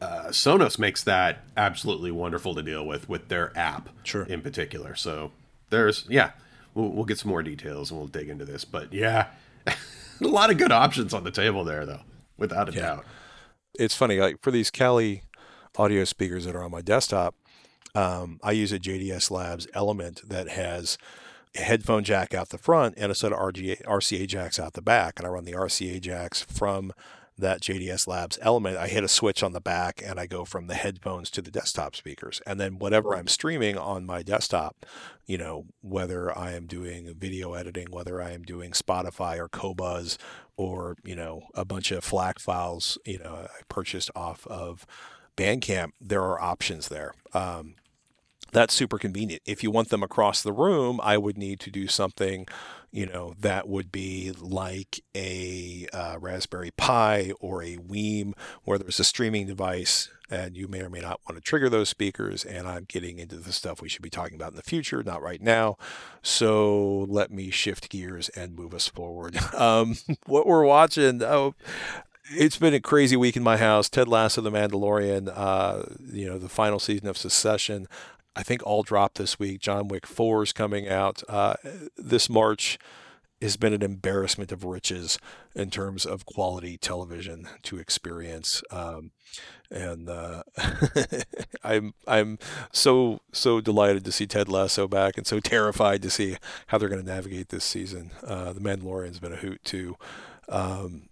[0.00, 4.24] uh, Sonos makes that absolutely wonderful to deal with with their app, sure.
[4.24, 4.94] in particular.
[4.94, 5.30] So
[5.68, 6.32] there's yeah,
[6.74, 8.64] we'll, we'll get some more details and we'll dig into this.
[8.64, 9.28] But yeah,
[9.66, 9.74] a
[10.20, 12.00] lot of good options on the table there, though,
[12.40, 12.80] without a yeah.
[12.80, 13.04] doubt.
[13.78, 15.22] It's funny, like for these Kali
[15.76, 17.36] audio speakers that are on my desktop,
[17.94, 20.98] um, I use a JDS Labs Element that has
[21.56, 24.82] a headphone jack out the front and a set of RGA, RCA jacks out the
[24.82, 25.18] back.
[25.18, 26.92] And I run the RCA jacks from
[27.40, 28.76] that JDS Labs element.
[28.76, 31.50] I hit a switch on the back and I go from the headphones to the
[31.50, 32.40] desktop speakers.
[32.46, 34.86] And then whatever I'm streaming on my desktop,
[35.26, 40.16] you know, whether I am doing video editing, whether I am doing Spotify or Qobuz
[40.56, 44.86] or, you know, a bunch of FLAC files, you know, I purchased off of
[45.36, 47.14] Bandcamp, there are options there.
[47.32, 47.76] Um,
[48.52, 49.42] that's super convenient.
[49.46, 52.46] If you want them across the room, I would need to do something,
[52.92, 58.32] you know, that would be like a uh, Raspberry Pi or a WiiM,
[58.64, 61.88] where there's a streaming device, and you may or may not want to trigger those
[61.88, 62.44] speakers.
[62.44, 65.22] And I'm getting into the stuff we should be talking about in the future, not
[65.22, 65.76] right now.
[66.22, 69.38] So let me shift gears and move us forward.
[69.60, 71.54] Um, what we're watching, oh,
[72.30, 73.88] it's been a crazy week in my house.
[73.90, 77.86] Ted Lasso, The Mandalorian, uh, you know, the final season of Succession.
[78.36, 79.60] I think all dropped this week.
[79.60, 81.22] John Wick 4 is coming out.
[81.28, 81.54] Uh,
[81.96, 82.78] this March
[83.42, 85.18] has been an embarrassment of riches
[85.54, 88.62] in terms of quality television to experience.
[88.70, 89.12] Um,
[89.70, 90.42] and uh,
[91.64, 92.38] I'm I'm
[92.72, 96.88] so so delighted to see Ted Lasso back, and so terrified to see how they're
[96.88, 98.10] going to navigate this season.
[98.24, 99.96] Uh, the Mandalorian's been a hoot too.
[100.48, 101.08] Um,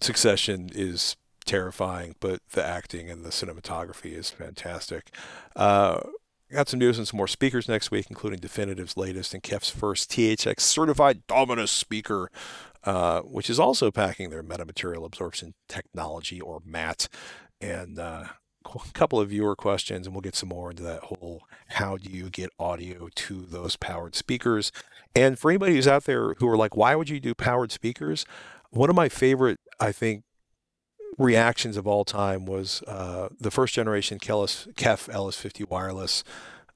[0.00, 5.10] Succession is terrifying, but the acting and the cinematography is fantastic.
[5.56, 6.00] Uh,
[6.50, 10.10] Got some news and some more speakers next week, including Definitive's latest and KEF's first
[10.10, 12.30] THX certified Dominus speaker,
[12.84, 17.08] uh, which is also packing their metamaterial absorption technology, or MAT.
[17.60, 18.24] And uh,
[18.64, 22.10] a couple of viewer questions, and we'll get some more into that whole how do
[22.10, 24.72] you get audio to those powered speakers.
[25.14, 28.24] And for anybody who's out there who are like, why would you do powered speakers?
[28.70, 30.24] One of my favorite, I think,
[31.18, 36.24] reactions of all time was uh, the first generation KEF LS50 wireless.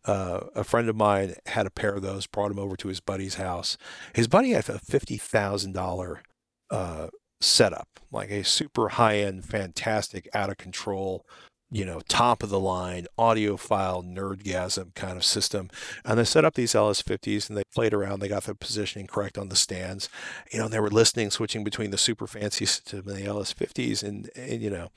[0.05, 3.01] Uh, a friend of mine had a pair of those, brought him over to his
[3.01, 3.79] buddy's house.
[4.13, 7.09] His buddy had a fifty thousand uh,
[7.41, 11.25] setup, like a super high end, fantastic, out of control
[11.73, 15.71] you know, top of the line audiophile nerdgasm kind of system.
[16.05, 18.21] And they set up these LS50s and they played around.
[18.21, 20.11] They got the positioning correct on the stands,
[20.53, 24.03] you know, they were listening, switching between the super fancy system and the LS50s.
[24.03, 24.91] And, and, you know,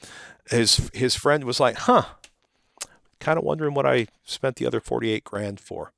[0.50, 2.04] his, his friend was like, huh,
[3.22, 5.94] kind of wondering what I spent the other 48 grand for.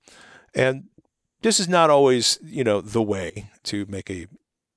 [0.54, 0.86] And
[1.42, 4.28] this is not always, you know, the way to make a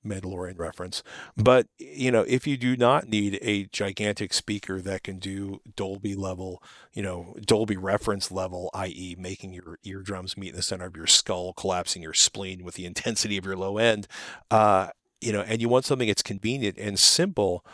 [0.05, 1.03] Mandalorian reference.
[1.37, 6.15] But you know, if you do not need a gigantic speaker that can do Dolby
[6.15, 10.95] level, you know, Dolby reference level, i.e., making your eardrums meet in the center of
[10.95, 14.07] your skull, collapsing your spleen with the intensity of your low end,
[14.49, 14.89] uh,
[15.19, 17.65] you know, and you want something that's convenient and simple.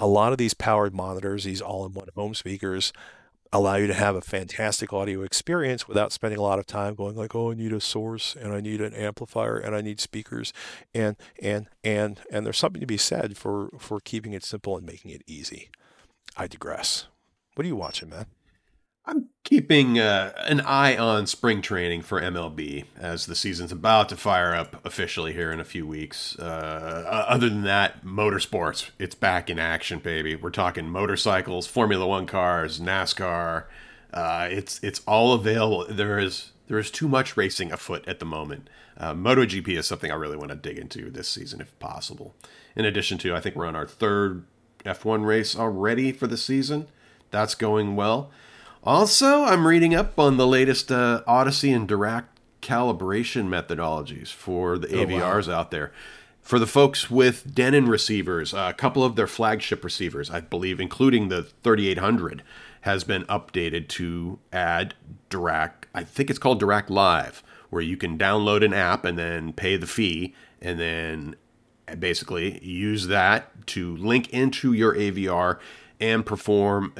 [0.00, 2.92] A lot of these powered monitors, these all-in-one home speakers,
[3.54, 7.14] allow you to have a fantastic audio experience without spending a lot of time going
[7.14, 10.52] like oh i need a source and i need an amplifier and i need speakers
[10.92, 14.86] and and and and there's something to be said for for keeping it simple and
[14.86, 15.70] making it easy.
[16.36, 17.06] I digress.
[17.54, 18.26] What are you watching man
[19.06, 24.16] i'm keeping uh, an eye on spring training for MLB as the season's about to
[24.16, 26.36] fire up officially here in a few weeks.
[26.38, 30.34] Uh, other than that, motorsports, it's back in action, baby.
[30.34, 33.64] We're talking motorcycles, Formula One cars, NASCAR.
[34.12, 35.86] Uh, it's it's all available.
[35.88, 38.70] There is there is too much racing afoot at the moment.
[38.96, 42.34] Uh, MotoGP is something I really want to dig into this season if possible.
[42.74, 44.44] In addition to, I think we're on our third
[44.84, 46.86] F1 race already for the season.
[47.30, 48.30] That's going well.
[48.86, 52.24] Also, I'm reading up on the latest uh, Audyssey and Dirac
[52.60, 55.90] calibration methodologies for the AVRs out there.
[56.42, 61.28] For the folks with Denon receivers, a couple of their flagship receivers, I believe, including
[61.28, 62.42] the 3800,
[62.82, 64.92] has been updated to add
[65.30, 65.86] Dirac.
[65.94, 69.78] I think it's called Dirac Live, where you can download an app and then pay
[69.78, 71.36] the fee, and then
[71.98, 75.58] basically use that to link into your AVR
[75.98, 76.92] and perform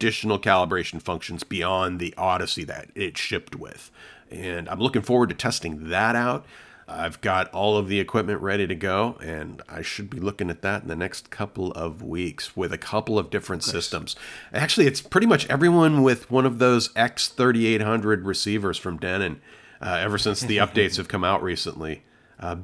[0.00, 3.90] additional calibration functions beyond the Audyssey that it shipped with.
[4.30, 6.46] And I'm looking forward to testing that out.
[6.88, 10.62] I've got all of the equipment ready to go, and I should be looking at
[10.62, 13.72] that in the next couple of weeks with a couple of different nice.
[13.72, 14.16] systems.
[14.54, 19.42] Actually, it's pretty much everyone with one of those X3800 receivers from Denon
[19.82, 22.04] uh, ever since the updates have come out recently.
[22.40, 22.56] Uh,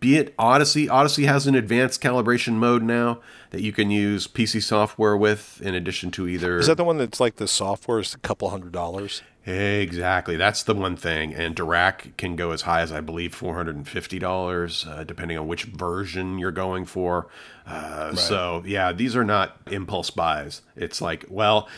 [0.00, 0.88] be it Audyssey.
[0.88, 3.20] Audyssey has an advanced calibration mode now
[3.50, 6.58] that you can use PC software with, in addition to either.
[6.58, 9.22] Is that the one that's like the software is a couple hundred dollars?
[9.46, 10.36] Exactly.
[10.36, 11.34] That's the one thing.
[11.34, 16.38] And Dirac can go as high as, I believe, $450, uh, depending on which version
[16.38, 17.28] you're going for.
[17.66, 18.18] Uh, right.
[18.18, 20.60] So, yeah, these are not impulse buys.
[20.76, 21.68] It's like, well,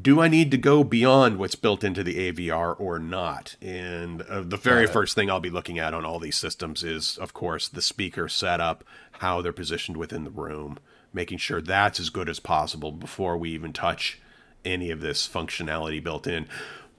[0.00, 3.56] do I need to go beyond what's built into the AVR or not?
[3.60, 7.18] And uh, the very first thing I'll be looking at on all these systems is,
[7.18, 10.78] of course, the speaker setup, how they're positioned within the room,
[11.12, 14.20] making sure that's as good as possible before we even touch
[14.64, 16.46] any of this functionality built in.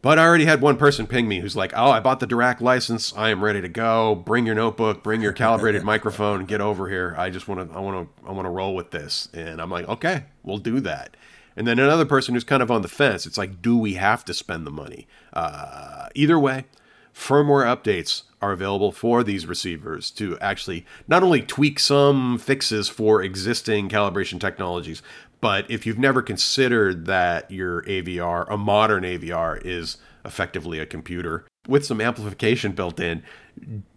[0.02, 2.60] But I already had one person ping me who's like, "Oh, I bought the Dirac
[2.60, 3.14] license.
[3.16, 4.16] I am ready to go.
[4.16, 7.16] Bring your notebook, bring your calibrated microphone, get over here.
[7.18, 9.72] I just want to, I want to, I want to roll with this." And I'm
[9.72, 11.16] like, "Okay, we'll do that."
[11.56, 13.26] And then another person who's kind of on the fence.
[13.26, 15.08] It's like, do we have to spend the money?
[15.32, 16.66] Uh, either way,
[17.14, 23.22] firmware updates are available for these receivers to actually not only tweak some fixes for
[23.22, 25.02] existing calibration technologies,
[25.40, 31.46] but if you've never considered that your AVR, a modern AVR, is effectively a computer
[31.68, 33.24] with some amplification built in,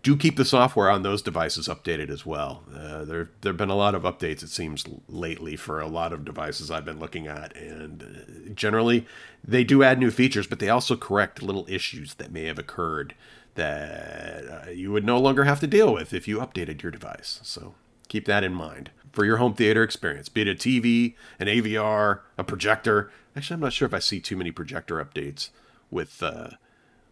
[0.02, 2.62] do keep the software on those devices updated as well.
[2.72, 6.12] Uh, there there have been a lot of updates, it seems, lately for a lot
[6.12, 9.06] of devices I've been looking at, and uh, generally
[9.42, 13.14] they do add new features, but they also correct little issues that may have occurred
[13.54, 17.40] that uh, you would no longer have to deal with if you updated your device.
[17.42, 17.74] So
[18.08, 22.20] keep that in mind for your home theater experience, be it a TV, an AVR,
[22.36, 23.10] a projector.
[23.34, 25.48] Actually, I'm not sure if I see too many projector updates
[25.90, 26.50] with uh,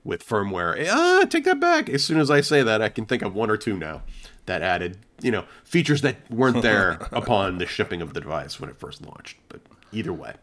[0.04, 0.86] with firmware.
[0.90, 1.88] Ah, take that back.
[1.88, 4.02] As soon as I say that, I can think of one or two now
[4.46, 8.68] that added, you know, features that weren't there upon the shipping of the device when
[8.68, 9.38] it first launched.
[9.48, 10.34] But either way,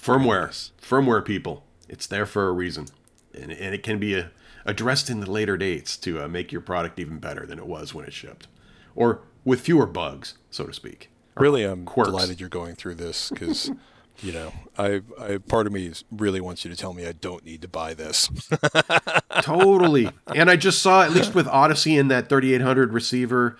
[0.00, 2.86] firmware, firmware people, it's there for a reason,
[3.34, 4.28] and, and it can be a, uh,
[4.64, 7.92] addressed in the later dates to uh, make your product even better than it was
[7.92, 8.46] when it shipped,
[8.94, 11.10] or with fewer bugs, so to speak.
[11.34, 12.10] Really, I'm quirks.
[12.10, 13.72] delighted you're going through this because
[14.20, 17.44] you know, I, I part of me really wants you to tell me I don't
[17.44, 18.30] need to buy this.
[19.42, 20.10] totally.
[20.34, 23.56] And I just saw, at least with Audyssey and that 3800 receiver,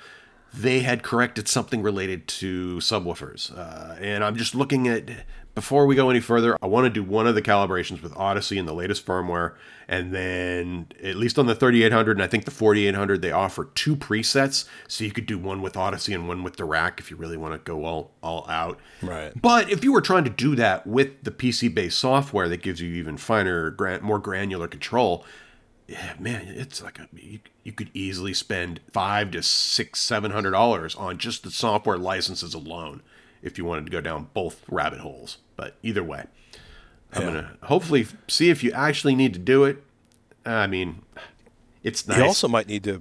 [0.54, 3.56] they had corrected something related to subwoofers.
[3.56, 5.10] Uh, and I'm just looking at
[5.54, 8.58] before we go any further, I want to do one of the calibrations with Audyssey
[8.58, 9.54] and the latest firmware.
[9.86, 13.94] And then, at least on the 3800 and I think the 4800, they offer two
[13.94, 14.64] presets.
[14.88, 17.52] So you could do one with Audyssey and one with Dirac if you really want
[17.52, 18.78] to go all, all out.
[19.02, 19.32] Right.
[19.40, 22.80] But if you were trying to do that with the PC based software that gives
[22.80, 25.26] you even finer, more granular control,
[25.86, 30.52] yeah, man, it's like a, you, you could easily spend five to six, seven hundred
[30.52, 33.02] dollars on just the software licenses alone
[33.42, 35.38] if you wanted to go down both rabbit holes.
[35.56, 36.24] But either way,
[37.12, 39.82] I'm gonna hopefully see if you actually need to do it.
[40.44, 41.02] I mean,
[41.82, 42.18] it's nice.
[42.18, 43.00] You also might need to.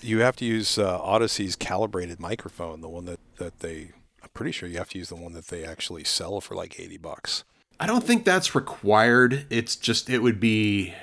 [0.00, 3.90] You have to use uh, Audyssey's calibrated microphone, the one that that they.
[4.22, 6.78] I'm pretty sure you have to use the one that they actually sell for like
[6.78, 7.44] eighty bucks.
[7.80, 9.46] I don't think that's required.
[9.50, 10.94] It's just it would be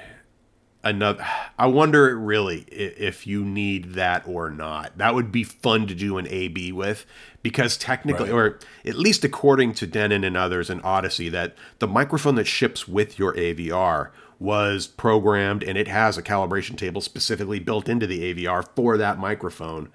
[0.85, 1.25] another
[1.57, 6.17] i wonder really if you need that or not that would be fun to do
[6.17, 7.05] an ab with
[7.41, 8.53] because technically right.
[8.53, 12.87] or at least according to denon and others in Audyssey that the microphone that ships
[12.87, 18.33] with your avr was programmed and it has a calibration table specifically built into the
[18.33, 19.89] avr for that microphone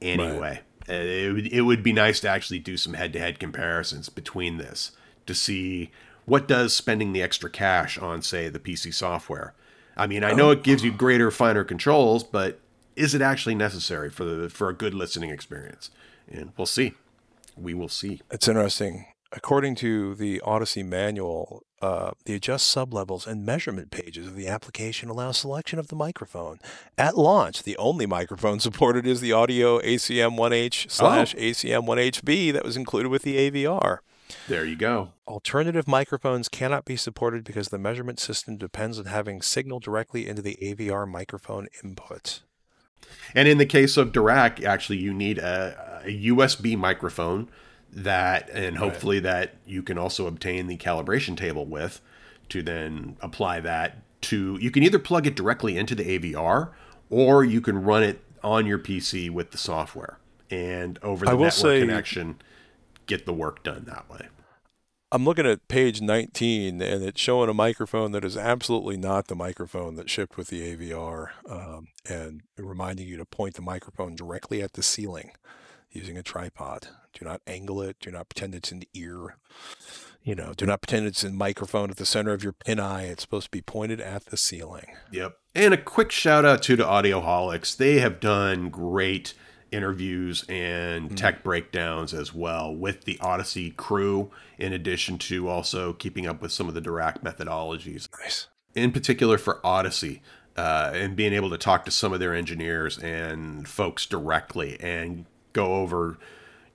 [0.00, 0.62] anyway right.
[0.88, 4.92] Uh, it, would, it would be nice to actually do some head-to-head comparisons between this
[5.26, 5.90] to see
[6.26, 9.54] what does spending the extra cash on, say, the PC software?
[9.96, 12.60] I mean, I know it gives you greater, finer controls, but
[12.96, 15.90] is it actually necessary for the for a good listening experience?
[16.30, 16.94] And we'll see.
[17.56, 18.20] We will see.
[18.30, 19.06] It's interesting.
[19.32, 25.08] According to the Audyssey manual, uh, the adjust sublevels and measurement pages of the application
[25.08, 26.58] allow selection of the microphone.
[26.96, 33.08] At launch, the only microphone supported is the audio ACM1H slash ACM1HB that was included
[33.08, 33.98] with the AVR.
[34.48, 35.12] There you go.
[35.26, 40.42] Alternative microphones cannot be supported because the measurement system depends on having signal directly into
[40.42, 42.40] the AVR microphone input.
[43.34, 47.48] And in the case of Dirac, actually, you need a, a USB microphone
[47.92, 52.00] that, and hopefully that you can also obtain the calibration table with
[52.48, 54.58] to then apply that to.
[54.60, 56.70] You can either plug it directly into the AVR
[57.10, 60.18] or you can run it on your PC with the software
[60.50, 62.40] and over the network say- connection,
[63.06, 64.28] get the work done that way.
[65.12, 69.36] I'm looking at page 19, and it's showing a microphone that is absolutely not the
[69.36, 74.62] microphone that shipped with the AVR, um, and reminding you to point the microphone directly
[74.62, 75.30] at the ceiling
[75.90, 76.88] using a tripod.
[77.12, 77.96] Do not angle it.
[78.00, 79.36] Do not pretend it's an ear.
[80.22, 83.04] You know, do not pretend it's a microphone at the center of your pin eye.
[83.04, 84.86] It's supposed to be pointed at the ceiling.
[85.12, 85.36] Yep.
[85.54, 87.76] And a quick shout out too to the Audioholics.
[87.76, 89.34] They have done great
[89.72, 96.26] interviews and tech breakdowns as well with the Audyssey crew, in addition to also keeping
[96.26, 98.08] up with some of the Dirac methodologies.
[98.22, 98.48] Nice.
[98.74, 100.20] In particular for Audyssey,
[100.56, 105.26] uh, and being able to talk to some of their engineers and folks directly and
[105.52, 106.16] go over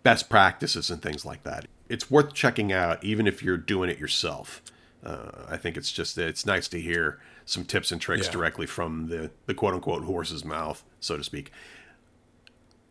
[0.03, 1.65] best practices and things like that.
[1.89, 4.61] It's worth checking out, even if you're doing it yourself.
[5.03, 8.33] Uh, I think it's just it's nice to hear some tips and tricks Yeah.
[8.33, 11.51] directly from the the quote unquote horse's mouth, so to speak.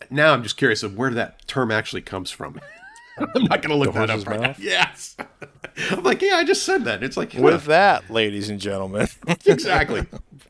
[0.08, 2.60] Now I'm just curious of where that term actually comes from.
[3.18, 4.54] I'm not going to look The that up right now.
[4.58, 5.16] Yes.
[5.90, 7.02] I'm like, yeah, I just said that.
[7.02, 9.08] It's like, With that, ladies and gentlemen,
[9.46, 10.06] exactly.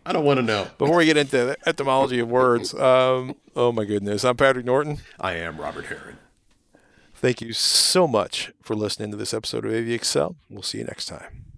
[0.07, 0.67] I don't want to know.
[0.79, 4.99] before we get into the etymology of words, um, oh my goodness, I'm Patrick Norton.
[5.19, 6.19] I am Robert Heron.
[7.15, 10.37] Thank you so much for listening to this episode of AVexcel.
[10.49, 11.50] We'll see you next time.